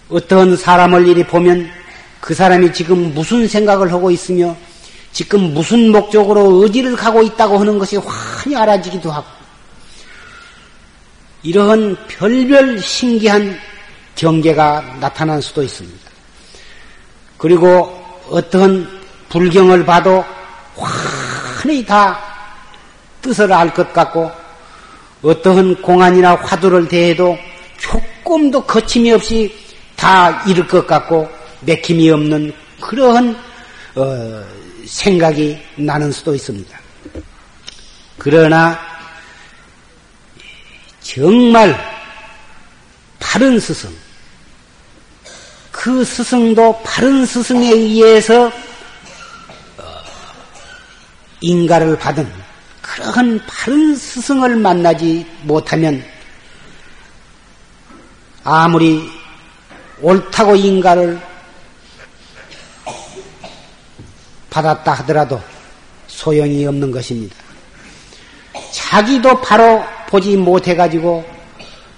[0.09, 1.69] 어떤 사람을 이리 보면
[2.21, 4.55] 그 사람이 지금 무슨 생각을 하고 있으며
[5.11, 9.40] 지금 무슨 목적으로 어디를 가고 있다고 하는 것이 환히 알아지기도 하고
[11.43, 13.57] 이러한 별별 신기한
[14.15, 16.09] 경계가 나타날 수도 있습니다.
[17.37, 18.87] 그리고 어떤
[19.29, 20.23] 불경을 봐도
[20.75, 22.19] 환히 다
[23.21, 24.31] 뜻을 알 것 같고
[25.21, 27.37] 어떠한 공안이나 화두를 대해도
[27.77, 29.53] 조금도 거침이 없이
[29.95, 31.29] 다 이룰 것 같고
[31.61, 33.35] 맥힘이 없는 그러한
[33.95, 34.43] 어,
[34.85, 36.79] 생각이 나는 수도 있습니다.
[38.17, 38.79] 그러나
[41.01, 41.75] 정말
[43.19, 43.93] 바른 스승,
[45.71, 49.83] 그 스승도 바른 스승에 의해서 어,
[51.41, 52.31] 인가를 받은
[52.81, 56.03] 그러한 바른 스승을 만나지 못하면
[58.43, 59.09] 아무리
[60.01, 61.21] 옳다고 인가를
[64.49, 65.41] 받았다 하더라도
[66.07, 67.35] 소용이 없는 것입니다.
[68.73, 71.23] 자기도 바로 보지 못해가지고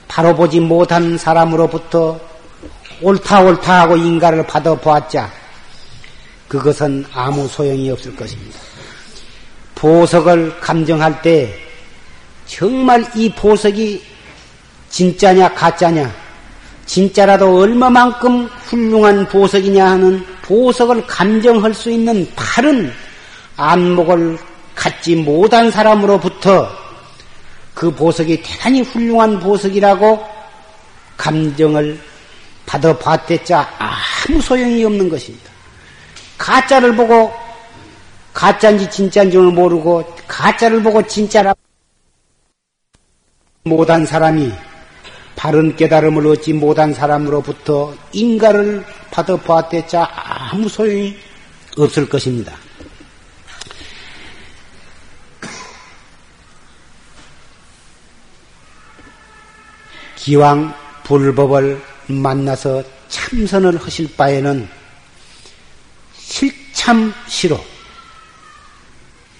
[0.08, 2.20] 바로 보지 못한 사람으로부터
[3.02, 5.32] 옳다 옳다 하고 인가를 받아 보았자
[6.48, 8.60] 그것은 아무 소용이 없을 것입니다.
[9.74, 11.56] 보석을 감정할 때
[12.46, 14.04] 정말 이 보석이
[14.90, 16.14] 진짜냐 가짜냐
[16.86, 22.94] 진짜라도 얼마만큼 훌륭한 보석이냐 하는 보석을 감정할 수 있는 바른
[23.58, 24.38] 안목을
[24.76, 26.83] 갖지 못한 사람으로부터
[27.74, 30.24] 그 보석이 대단히 훌륭한 보석이라고
[31.18, 32.00] 감정을
[32.66, 35.52] 받아 봤댔자 아무 소용이 없는 것입니다.
[36.38, 37.32] 가짜를 보고
[38.34, 41.54] 가짜인지 진짜인지 모르고 가짜를 보고 진짜라
[43.64, 44.52] 못한 사람이
[45.36, 51.16] 바른 깨달음을 얻지 못한 사람으로부터 인가를 받아 보았댔자 아무 소용이
[51.78, 52.54] 없을 것입니다.
[60.24, 64.70] 기왕 불법을 만나서 참선을 하실 바에는
[66.18, 67.62] 실참시로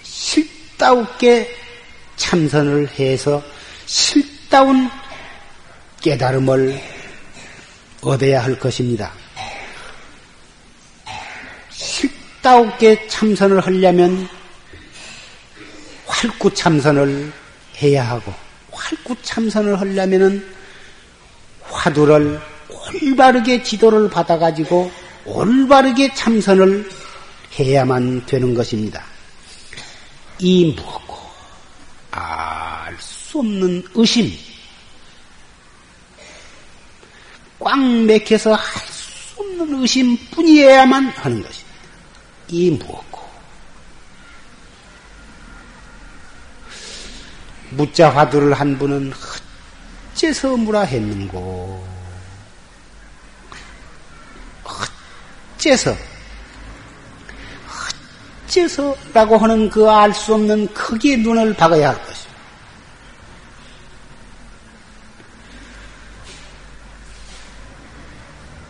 [0.02, 1.56] 실다우게
[2.16, 3.42] 참선을 해서
[3.86, 4.90] 실다운
[6.02, 6.78] 깨달음을
[8.02, 9.10] 얻어야 할 것입니다.
[11.70, 14.28] 실다우게 참선을 하려면
[16.04, 17.32] 활구 참선을
[17.80, 18.34] 해야 하고
[18.70, 20.52] 활구 참선을 하려면은
[21.74, 22.40] 화두를
[23.02, 24.90] 올바르게 지도를 받아가지고
[25.26, 26.88] 올바르게 참선을
[27.58, 29.04] 해야만 되는 것입니다.
[30.38, 31.18] 이 무엇고
[32.12, 34.30] 알 수 없는 의심,
[37.58, 41.74] 꽉 맥혀서 할 수 없는 의심뿐이어야만 하는 것입니다.
[42.48, 43.24] 이 무엇고?
[47.70, 49.12] 무자 화두를 한 분은
[50.14, 51.84] 어째서 무라 했는고?
[55.56, 55.96] 어째서?
[58.46, 62.34] 어째서라고 하는 그 알 수 없는 크기의 눈을 박아야 할 것입니다.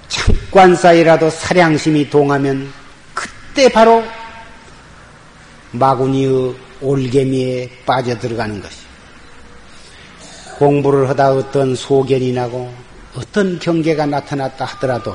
[0.08, 2.72] 잠깐 사이라도 사량심이 동하면
[3.12, 4.02] 그때 바로
[5.72, 8.93] 마구니의 올개미에 빠져들어가는 것이.
[10.58, 12.72] 공부를 하다 어떤 소견이 나고
[13.16, 15.14] 어떤 경계가 나타났다 하더라도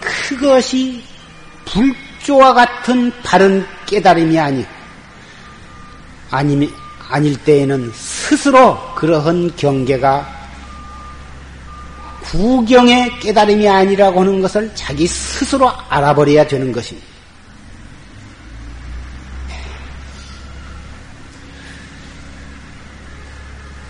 [0.00, 1.02] 그것이
[1.64, 4.64] 불조와 같은 바른 깨달음이 아니
[6.30, 6.72] 아니
[7.08, 10.42] 아닐 때에는 스스로 그러한 경계가
[12.22, 17.11] 구경의 깨달음이 아니라고 하는 것을 자기 스스로 알아버려야 되는 것입니다.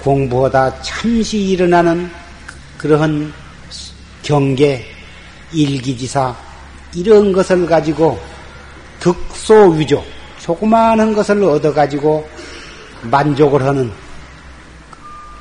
[0.03, 2.11] 공부하다 잠시 일어나는
[2.77, 3.33] 그러한
[4.23, 4.85] 경계,
[5.53, 6.35] 일기지사,
[6.95, 8.21] 이런 것을 가지고
[8.99, 10.03] 득소위조,
[10.41, 12.29] 조그마한 것을 얻어 가지고
[13.03, 13.93] 만족을 하는,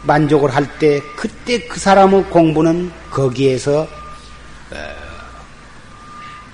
[0.04, 3.88] 만족을 할 때, 그때 그 사람의 공부는 거기에서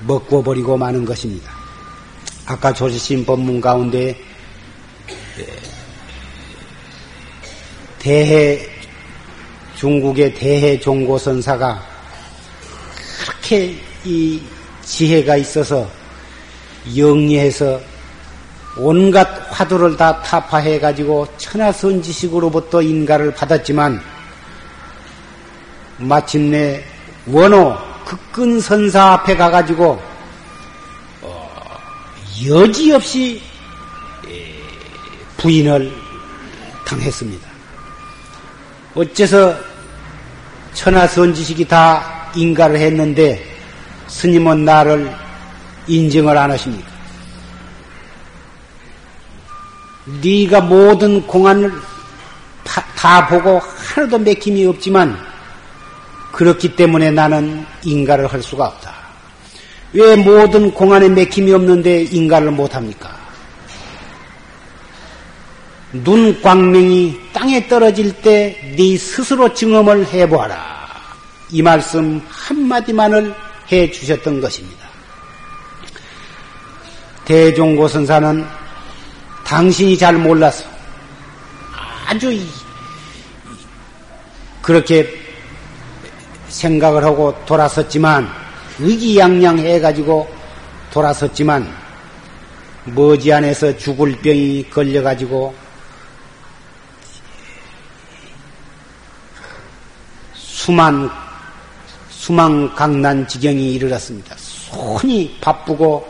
[0.05, 1.51] 먹고 버리고 마는 것입니다.
[2.45, 4.17] 아까 조지신 법문 가운데
[8.07, 8.65] 대해
[9.75, 11.83] 중국의 대해 종고선사가
[13.19, 14.41] 그렇게 이
[14.81, 15.89] 지혜가 있어서
[16.95, 17.81] 영리해서
[18.77, 24.01] 온갖 화두를 다 타파해 가지고 천하선지식으로부터 인가를 받았지만
[25.97, 26.81] 마침내
[27.25, 30.01] 원호 극근선사 앞에 가가지고
[31.23, 31.51] 어,
[32.47, 33.41] 여지없이
[35.35, 35.91] 부인을
[36.85, 37.46] 당했습니다.
[38.97, 39.55] 어째서
[40.73, 43.45] 천하 선지식이 다 인가를 했는데
[44.07, 45.13] 스님은 나를
[45.85, 46.87] 인정을 안 하십니까?
[50.23, 51.71] 네가 모든 공안을
[52.63, 55.15] 다 보고 하나도 맥힘이 없지만
[56.31, 58.95] 그렇기 때문에 나는 인가를 할 수가 없다.
[59.93, 63.16] 왜 모든 공안에 맥힘이 없는데 인가를 못합니까?
[65.93, 70.87] 눈 광명이 땅에 떨어질 때 네 스스로 증험을 해보아라.
[71.49, 73.33] 이 말씀 한마디만을
[73.71, 74.87] 해 주셨던 것입니다.
[77.25, 78.45] 대종고선사는
[79.43, 80.63] 당신이 잘 몰라서
[82.05, 82.39] 아주
[84.61, 85.09] 그렇게
[86.49, 88.29] 생각을 하고 돌아섰지만
[88.79, 90.29] 의기양양 해가지고
[90.91, 91.67] 돌아섰지만
[92.85, 95.66] 머지안에서 죽을 병이 걸려가지고
[100.67, 101.09] 수만,
[102.09, 104.35] 수망 강난 지경이 이르렀습니다.
[104.37, 106.05] 손이 바쁘고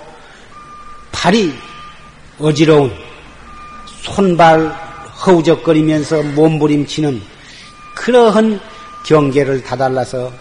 [1.11, 1.53] 발이
[2.39, 2.91] 어지러운
[4.01, 4.67] 손발
[5.23, 7.21] 허우적거리면서 몸부림치는
[7.93, 8.59] 그러한
[9.05, 10.33] 경계를 다달라서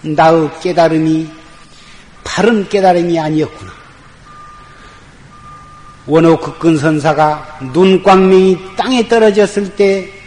[0.00, 1.30] 나의 깨달음이
[2.24, 3.70] 바른 깨달음이 아니었구나.
[6.08, 10.21] 원호 극근선사가 눈광명이 땅에 떨어졌을 때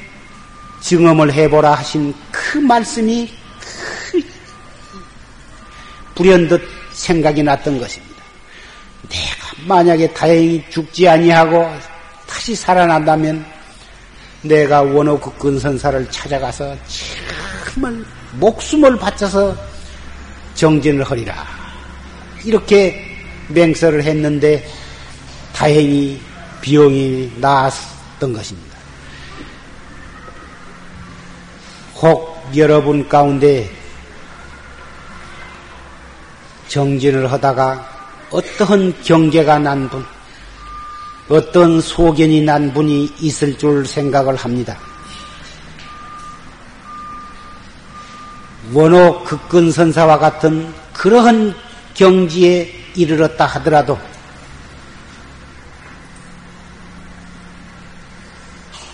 [0.85, 3.27] 증험을 해보라 하신 그 말씀이
[4.11, 4.23] 그
[6.13, 6.61] 불현듯
[6.93, 8.15] 생각이 났던 것입니다.
[9.09, 11.67] 내가 만약에 다행히 죽지 아니하고
[12.27, 13.43] 다시 살아난다면
[14.43, 16.77] 내가 원호 그 근선사를 찾아가서
[17.73, 19.57] 정말 목숨을 바쳐서
[20.53, 21.47] 정진을 하리라.
[22.43, 23.03] 이렇게
[23.47, 24.63] 맹설을 했는데
[25.51, 26.21] 다행히
[26.61, 28.74] 비용이 나았던 것입니다.
[32.05, 33.67] 혹 여러분 가운데
[36.67, 37.83] 정진을 하다가
[38.29, 40.05] 어떠한 경계가 난 분,
[41.27, 44.77] 어떤 소견이 난 분이 있을 줄 생각을 합니다.
[48.71, 51.55] 원호 극근선사와 같은 그러한
[51.95, 53.97] 경지에 이르렀다 하더라도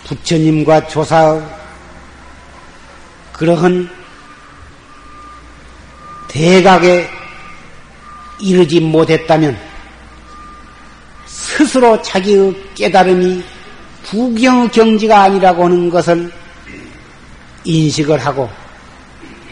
[0.06, 1.61] 부처님과 조사
[3.42, 3.90] 그러한
[6.28, 7.10] 대각에
[8.38, 9.58] 이르지 못했다면
[11.26, 13.42] 스스로 자기의 깨달음이
[14.04, 16.30] 부경 경지가 아니라고 하는 것을
[17.64, 18.48] 인식을 하고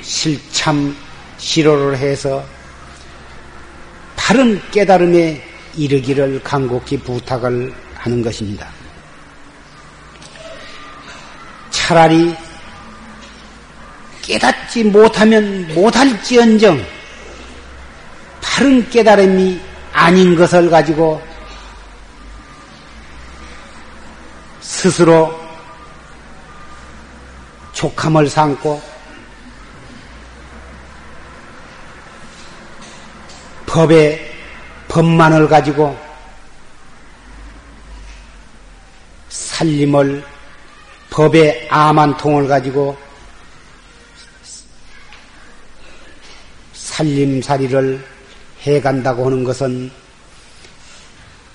[0.02, 0.96] 실참
[1.38, 2.44] 실호를 해서
[4.14, 5.42] 바른 깨달음에
[5.74, 8.68] 이르기를 간곡히 부탁을 하는 것입니다.
[11.70, 12.36] 차라리
[14.30, 16.80] 깨닫지 못하면 못할지언정
[18.40, 19.60] 바른 깨달음이
[19.92, 21.20] 아닌 것을 가지고
[24.60, 25.36] 스스로
[27.72, 28.80] 족함을 삼고
[33.66, 34.32] 법의
[34.86, 35.98] 법만을 가지고
[39.28, 40.24] 살림을
[41.10, 43.09] 법의 암한 통을 가지고
[47.00, 48.04] 살림살이를
[48.62, 49.90] 해간다고 하는 것은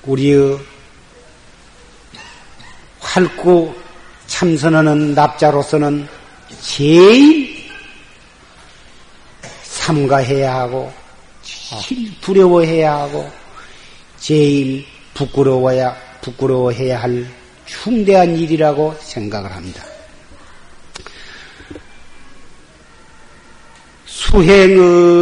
[0.03, 0.57] 우리의
[2.99, 3.75] 활구
[4.25, 6.07] 참선하는 납자로서는
[6.61, 7.63] 제일
[9.63, 10.91] 삼가해야 하고
[11.43, 13.29] 제일 두려워해야 하고
[14.17, 14.83] 제일
[15.13, 17.27] 부끄러워야 부끄러워해야 할
[17.67, 19.94] 충대한 일이라고 생각을 합니다.
[24.35, 25.15] 수행을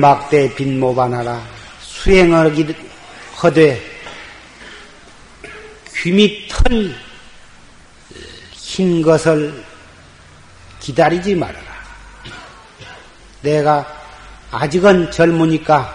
[0.00, 1.42] 막대 빈모반하라.
[1.80, 2.74] 수행을
[3.42, 3.82] 허되
[5.96, 6.94] 귀밑털
[8.52, 9.64] 흰 것을
[10.80, 11.66] 기다리지 말아라.
[13.42, 13.86] 내가
[14.50, 15.94] 아직은 젊으니까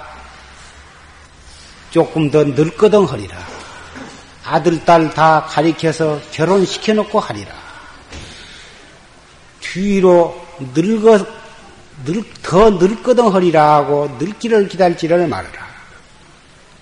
[1.92, 3.38] 조금 더 늙거든 하리라.
[4.44, 7.54] 아들, 딸 다 가리켜서 결혼시켜놓고 하리라.
[9.62, 11.26] 뒤로 늙어,
[12.06, 15.66] 늙, 더 늙거든 하리라 하고 늙기를 기다리지를 말아라.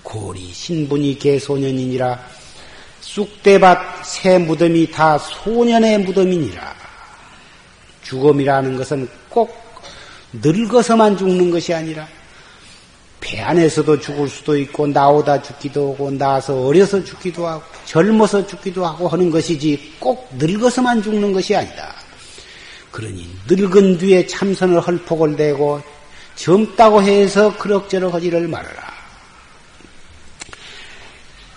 [0.04, 2.20] 고리 신분이 개소년이니라
[3.00, 6.76] 쑥대밭 새 무덤이 다 소년의 무덤이니라.
[8.04, 9.56] 죽음이라는 것은 꼭
[10.34, 12.06] 늙어서만 죽는 것이 아니라
[13.22, 19.08] 배 안에서도 죽을 수도 있고 나오다 죽기도 하고 나서 어려서 죽기도 하고 젊어서 죽기도 하고
[19.08, 22.01] 하는 것이지 꼭 늙어서만 죽는 것이 아니다.
[22.92, 25.82] 그러니 늙은 뒤에 참선을 헐폭을 대고
[26.36, 28.92] 젊다고 해서 그럭저럭 하지를 말아라.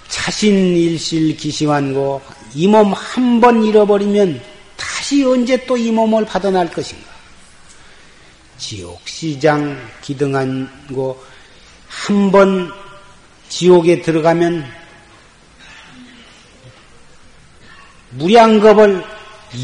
[0.09, 2.23] 자신 일실 기심한고
[2.55, 4.41] 이 몸 한 번 잃어버리면
[4.77, 7.05] 다시 언제 또 이 몸을 받아날 것인가?
[8.57, 12.71] 지옥 시장 기등한 거한 번
[13.49, 14.65] 지옥에 들어가면
[18.11, 19.05] 무량겁을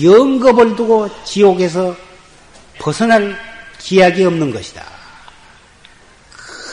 [0.03, 1.97] 영겁을 두고 지옥에서
[2.79, 3.37] 벗어날
[3.79, 4.85] 기약이 없는 것이다.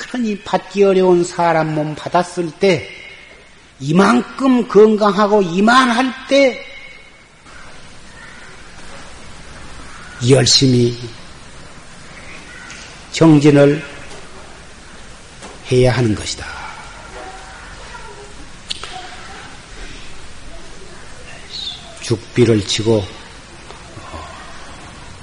[0.09, 2.89] 그러니 받기 어려운 사람 몸 받았을 때
[3.79, 6.63] 이만큼 건강하고 이만할 때
[10.29, 10.97] 열심히
[13.11, 13.83] 정진을
[15.71, 16.56] 해야 하는 것이다.
[22.07, 23.05] 죽비를 치고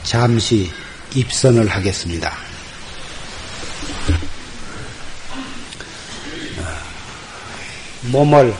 [0.02, 0.70] 잠시
[1.14, 2.30] 입선을 하겠습니다.
[8.02, 8.54] 몸을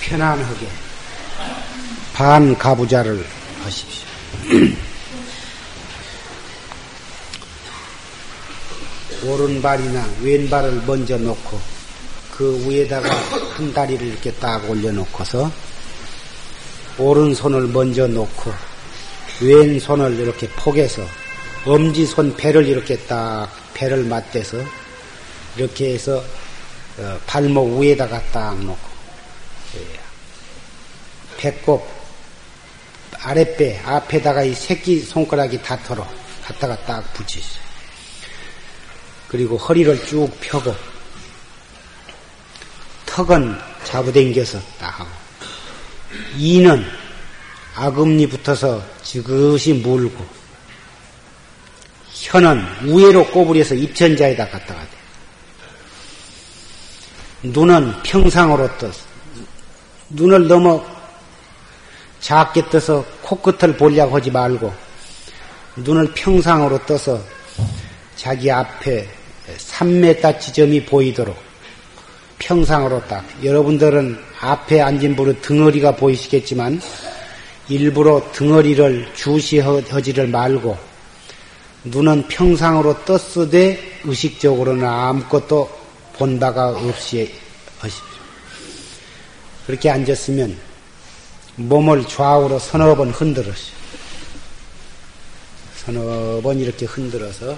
[0.00, 0.68] 편안하게
[2.12, 3.26] 반 가부자를
[3.62, 4.06] 하십시오.
[9.24, 11.58] 오른발이나 왼발을 먼저 놓고
[12.32, 13.08] 그 위에다가
[13.56, 15.67] 한 다리를 이렇게 딱 올려놓고서
[16.98, 18.52] 오른손을 먼저 놓고
[19.40, 21.02] 왼손을 이렇게 포개서
[21.64, 24.58] 엄지손 배를 이렇게 딱 배를 맞대서
[25.56, 26.22] 이렇게 해서
[26.98, 28.88] 어, 발목 위에다가 딱 놓고
[29.76, 30.00] 예.
[31.36, 31.98] 배꼽
[33.20, 36.06] 아랫배, 앞에다가 이 새끼 손가락이 닿도록
[36.44, 37.62] 갖다가 딱 붙이세요.
[39.28, 40.74] 그리고 허리를 쭉 펴고
[43.06, 45.27] 턱은 잡아당겨서 딱 하고
[46.36, 46.84] 이는
[47.74, 50.26] 아금니 붙어서 지그시 물고
[52.10, 54.88] 혀는 우회로 꼬부려서 입천자에다 갖다가 돼.
[57.44, 58.90] 눈은 평상으로 떠
[60.10, 60.84] 눈을 너무
[62.20, 64.74] 작게 떠서 코끝을 보려고 하지 말고
[65.76, 67.22] 눈을 평상으로 떠서
[68.16, 69.08] 자기 앞에
[69.56, 71.47] 3m 지점이 보이도록
[72.38, 76.80] 평상으로 딱 여러분들은 앞에 앉은 분은 등허리가 보이시겠지만
[77.68, 80.78] 일부러 등허리를 주시하지를 말고
[81.84, 85.78] 눈은 평상으로 떴으되 의식적으로는 아무것도
[86.14, 87.32] 본 바가 없이
[87.78, 88.06] 하십시오.
[89.66, 90.58] 그렇게 앉았으면
[91.56, 93.74] 몸을 좌우로 서너 번 흔들으시오.
[95.76, 97.56] 서너 번 이렇게 흔들어서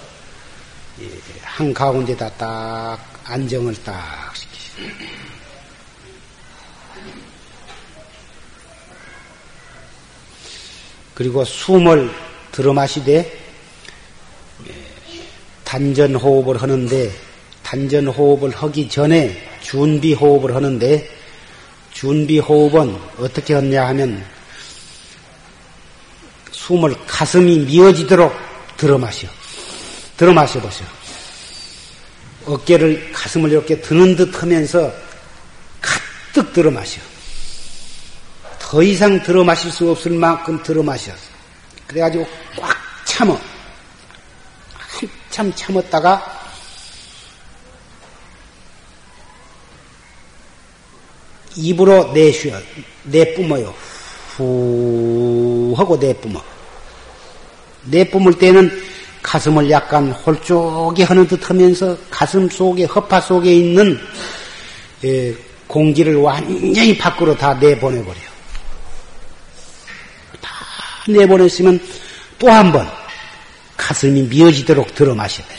[1.42, 4.49] 한 가운데다 딱 안정을 딱 시키시오.
[11.14, 12.10] 그리고 숨을
[12.52, 13.38] 들어 마시되
[15.64, 17.12] 단전 호흡을 하는데
[17.62, 21.08] 단전 호흡을 하기 전에 준비 호흡을 하는데
[21.92, 24.24] 준비 호흡은 어떻게 하냐 하면
[26.50, 28.32] 숨을 가슴이 미어지도록
[28.76, 29.28] 들어 마셔.
[30.16, 30.99] 들어 마셔 보세요.
[32.50, 34.92] 어깨를 가슴을 이렇게 드는 듯 하면서
[35.80, 37.00] 가득 들어 마셔.
[38.58, 41.12] 더 이상 들어 마실 수 없을 만큼 들어 마셔.
[41.86, 42.26] 그래가지고
[42.56, 43.40] 꽉 참어.
[44.74, 46.40] 한참 참았다가
[51.56, 52.60] 입으로 내쉬어,
[53.04, 53.74] 내뿜어요.
[54.36, 56.42] 후 하고 내뿜어.
[57.84, 58.89] 내뿜을 때는
[59.22, 63.98] 가슴을 약간 홀쭉이 하는 듯 하면서 가슴 속에, 허파 속에 있는
[65.04, 65.34] 예,
[65.66, 68.30] 공기를 완전히 밖으로 다 내보내버려요.
[70.40, 70.50] 다
[71.08, 71.80] 내보냈으면
[72.38, 72.88] 또 한 번
[73.76, 75.54] 가슴이 미어지도록 들어 마셔야 돼.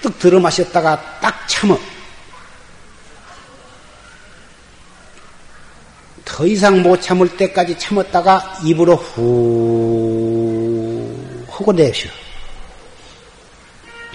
[0.00, 1.78] 가득 들어 마셨다가 딱 참어.
[6.24, 10.07] 더 이상 못 참을 때까지 참았다가 입으로 후
[11.58, 12.10] 하고 내쉬어.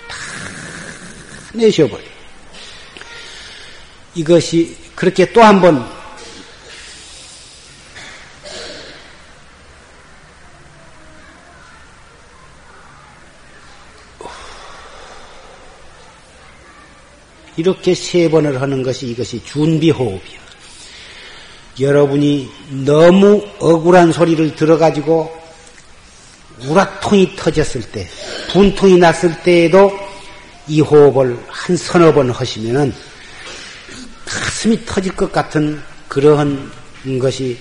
[0.07, 0.15] 다
[1.53, 2.03] 내쉬어버려.
[4.15, 5.83] 이것이 그렇게 또 한 번
[17.55, 20.43] 이렇게 세 번을 하는 것이 이것이 준비 호흡이요.
[21.79, 22.49] 여러분이
[22.85, 25.42] 너무 억울한 소리를 들어가지고
[26.68, 28.07] 우라통이 터졌을 때,
[28.51, 29.91] 분통이 났을 때에도
[30.68, 32.93] 이 호흡을 한 서너 번 하시면은
[34.26, 36.72] 가슴이 터질 것 같은 그러한
[37.20, 37.57] 것이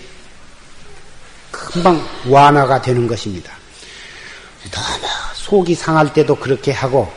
[1.51, 3.53] 금방 완화가 되는 것입니다.
[4.71, 7.13] 너무 속이 상할 때도 그렇게 하고,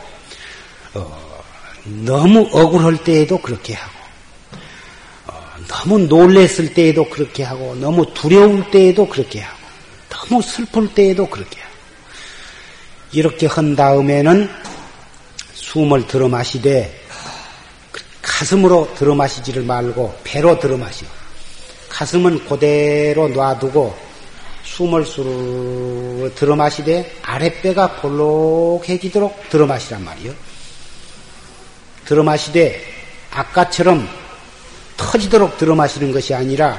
[0.94, 1.44] 어,
[1.84, 3.96] 너무 억울할 때에도 그렇게 하고,
[5.68, 9.58] 너무 놀랬을 때에도 그렇게 하고, 너무 두려울 때에도 그렇게 하고,
[10.08, 11.65] 너무 슬플 때에도 그렇게 하고,
[13.12, 14.50] 이렇게 한 다음에는
[15.54, 17.00] 숨을 들어 마시되,
[18.22, 21.10] 가슴으로 들어 마시지를 말고, 배로 들어 마시고,
[21.88, 23.96] 가슴은 그대로 놔두고,
[24.64, 25.04] 숨을
[26.34, 30.32] 들어 마시되, 아랫배가 볼록해지도록 들어 마시란 말이요.
[32.04, 32.82] 들어 마시되,
[33.30, 34.08] 아까처럼
[34.96, 36.78] 터지도록 들어 마시는 것이 아니라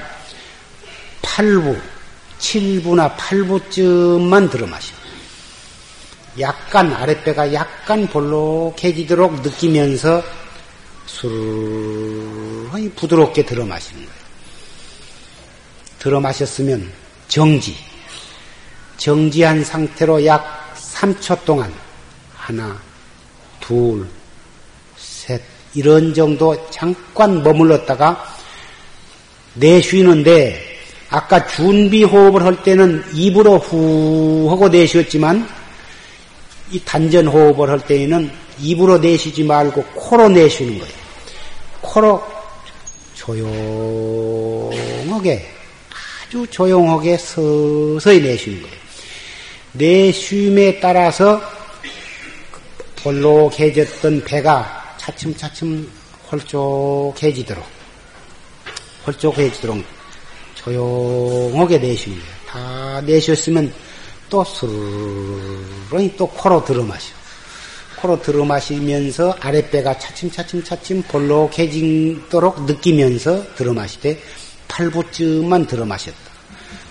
[1.21, 1.80] 8부,
[2.39, 5.07] 7부나 8부쯤만 들어 마셔.
[6.39, 10.23] 약간 아랫배가 약간 볼록해지도록 느끼면서
[11.05, 14.17] 술이 부드럽게 들어 마시는 거예요.
[15.99, 16.91] 들어 마셨으면
[17.27, 17.75] 정지.
[18.97, 21.73] 정지한 상태로 약 3초 동안
[22.35, 22.79] 하나,
[23.59, 24.07] 둘,
[24.97, 25.41] 셋,
[25.73, 28.25] 이런 정도 잠깐 머물렀다가
[29.53, 30.63] 내쉬는데
[31.09, 35.57] 아까 준비 호흡을 할 때는 입으로 후 하고 내쉬었지만
[36.72, 40.93] 이 단전 호흡을 할 때에는 입으로 내쉬지 말고 코로 내쉬는 거예요.
[41.82, 42.24] 코로
[43.15, 44.74] 조용하게
[46.26, 48.76] 아주 조용하게 서서히 내쉬는 거예요.
[49.74, 51.41] 내쉼에 따라서
[52.97, 55.89] 볼록해졌던 배가 차츰차츰
[56.32, 57.63] 홀쭉해지도록
[59.05, 59.84] 홀쭉해지도록
[60.55, 62.32] 조용하게 내쉬는 거예요.
[62.47, 63.72] 다 내쉬었으면
[64.30, 67.13] 또 스르르 또 코로 들어 마셔.
[68.01, 74.19] 코로 들어 마시면서 아랫배가 차츰차츰 차츰 볼록해지도록 느끼면서 들어 마시되
[74.67, 76.17] 8부쯤만 들어 마셨다.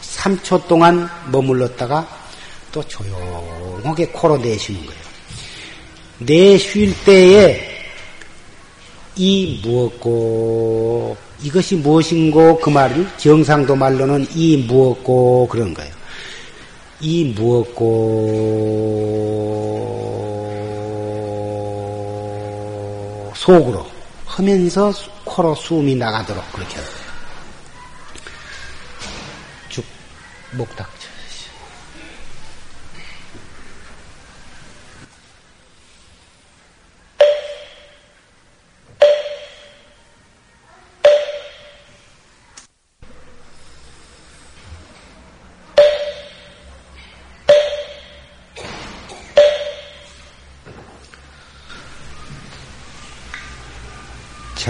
[0.03, 2.09] 3초 동안 머물렀다가
[2.72, 5.01] 또 조용하게 코로 내쉬는 거예요.
[6.18, 7.76] 내쉴 때에
[9.16, 15.93] 이 무엇고 이것이 무엇인고 그 말을 경상도 말로는 이 무엇고 그런 거예요.
[17.01, 17.86] 이 무엇고
[23.36, 23.86] 속으로
[24.24, 24.92] 하면서
[25.24, 27.07] 코로 숨이 나가도록 그렇게 거예요.
[29.68, 29.84] 쭉
[30.53, 30.95] 목닥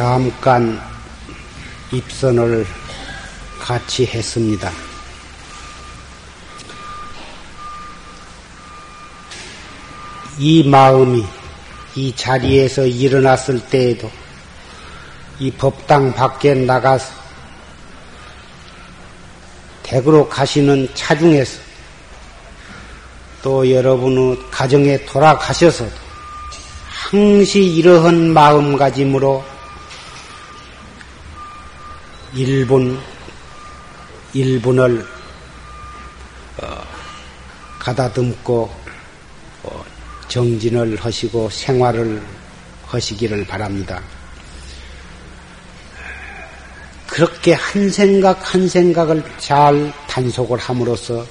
[0.07, 0.81] 잠깐
[1.93, 2.65] 입선을
[3.59, 4.71] 같이 했습니다.
[10.39, 11.27] 이 마음이
[11.97, 14.09] 이 자리에서 일어났을 때에도
[15.41, 17.13] 이 법당 밖에 나가서
[19.83, 21.61] 댁으로 가시는 차중에서
[23.43, 25.91] 또 여러분의 가정에 돌아가셔서도
[26.89, 29.56] 항시 이러한 마음가짐으로
[32.37, 33.01] 일분,
[34.35, 35.07] 일분을
[36.59, 36.85] 어,
[37.79, 38.71] 가다듬고
[39.63, 39.85] 어,
[40.29, 42.23] 정진을 하시고 생활을
[42.85, 44.03] 하시기를 바랍니다.
[47.07, 51.27] 그렇게 한 생각 한 생각을 잘 단속을 함으로써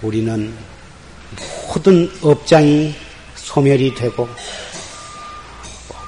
[0.00, 0.56] 우리는
[1.68, 2.94] 모든 업장이
[3.34, 4.26] 소멸이 되고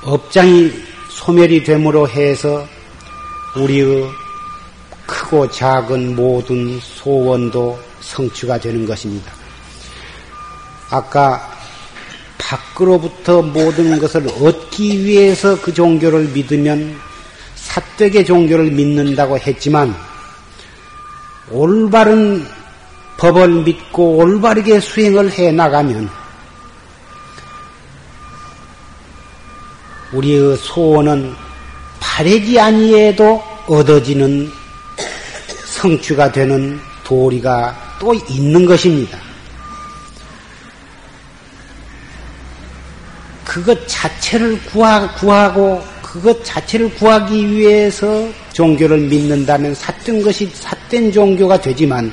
[0.03, 0.73] 업장이
[1.11, 2.67] 소멸이 됨으로 해서
[3.57, 4.11] 우리의
[5.07, 9.33] 크고 작은 모든 소원도 성취가 되는 것입니다.
[10.91, 11.57] 아까
[12.39, 16.97] 밖으로부터 모든 것을 얻기 위해서 그 종교를 믿으면
[17.55, 19.95] 사되게 종교를 믿는다고 했지만
[21.51, 22.47] 올바른
[23.19, 26.09] 법을 믿고 올바르게 수행을 해 나가면
[30.13, 31.46] 우리의 소원은
[32.01, 34.51] 바래지 아니에도 얻어지는
[35.67, 39.19] 성취가 되는 도리가 또 있는 것입니다.
[43.45, 52.13] 그것 자체를 구하, 구하고 그것 자체를 구하기 위해서 종교를 믿는다면 삿된 것이 삿된 종교가 되지만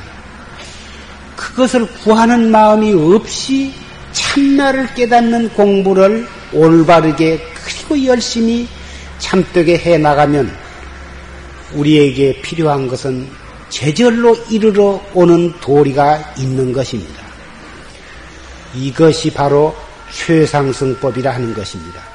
[1.35, 3.73] 그것을 구하는 마음이 없이
[4.11, 8.67] 참나를 깨닫는 공부를 올바르게 그리고 열심히
[9.23, 10.53] 참되게 해 나가면
[11.73, 13.27] 우리에게 필요한 것은
[13.69, 17.23] 제절로 이르러 오는 도리가 있는 것입니다.
[18.75, 19.73] 이것이 바로
[20.11, 22.12] 최상승법이라 하는 것입니다.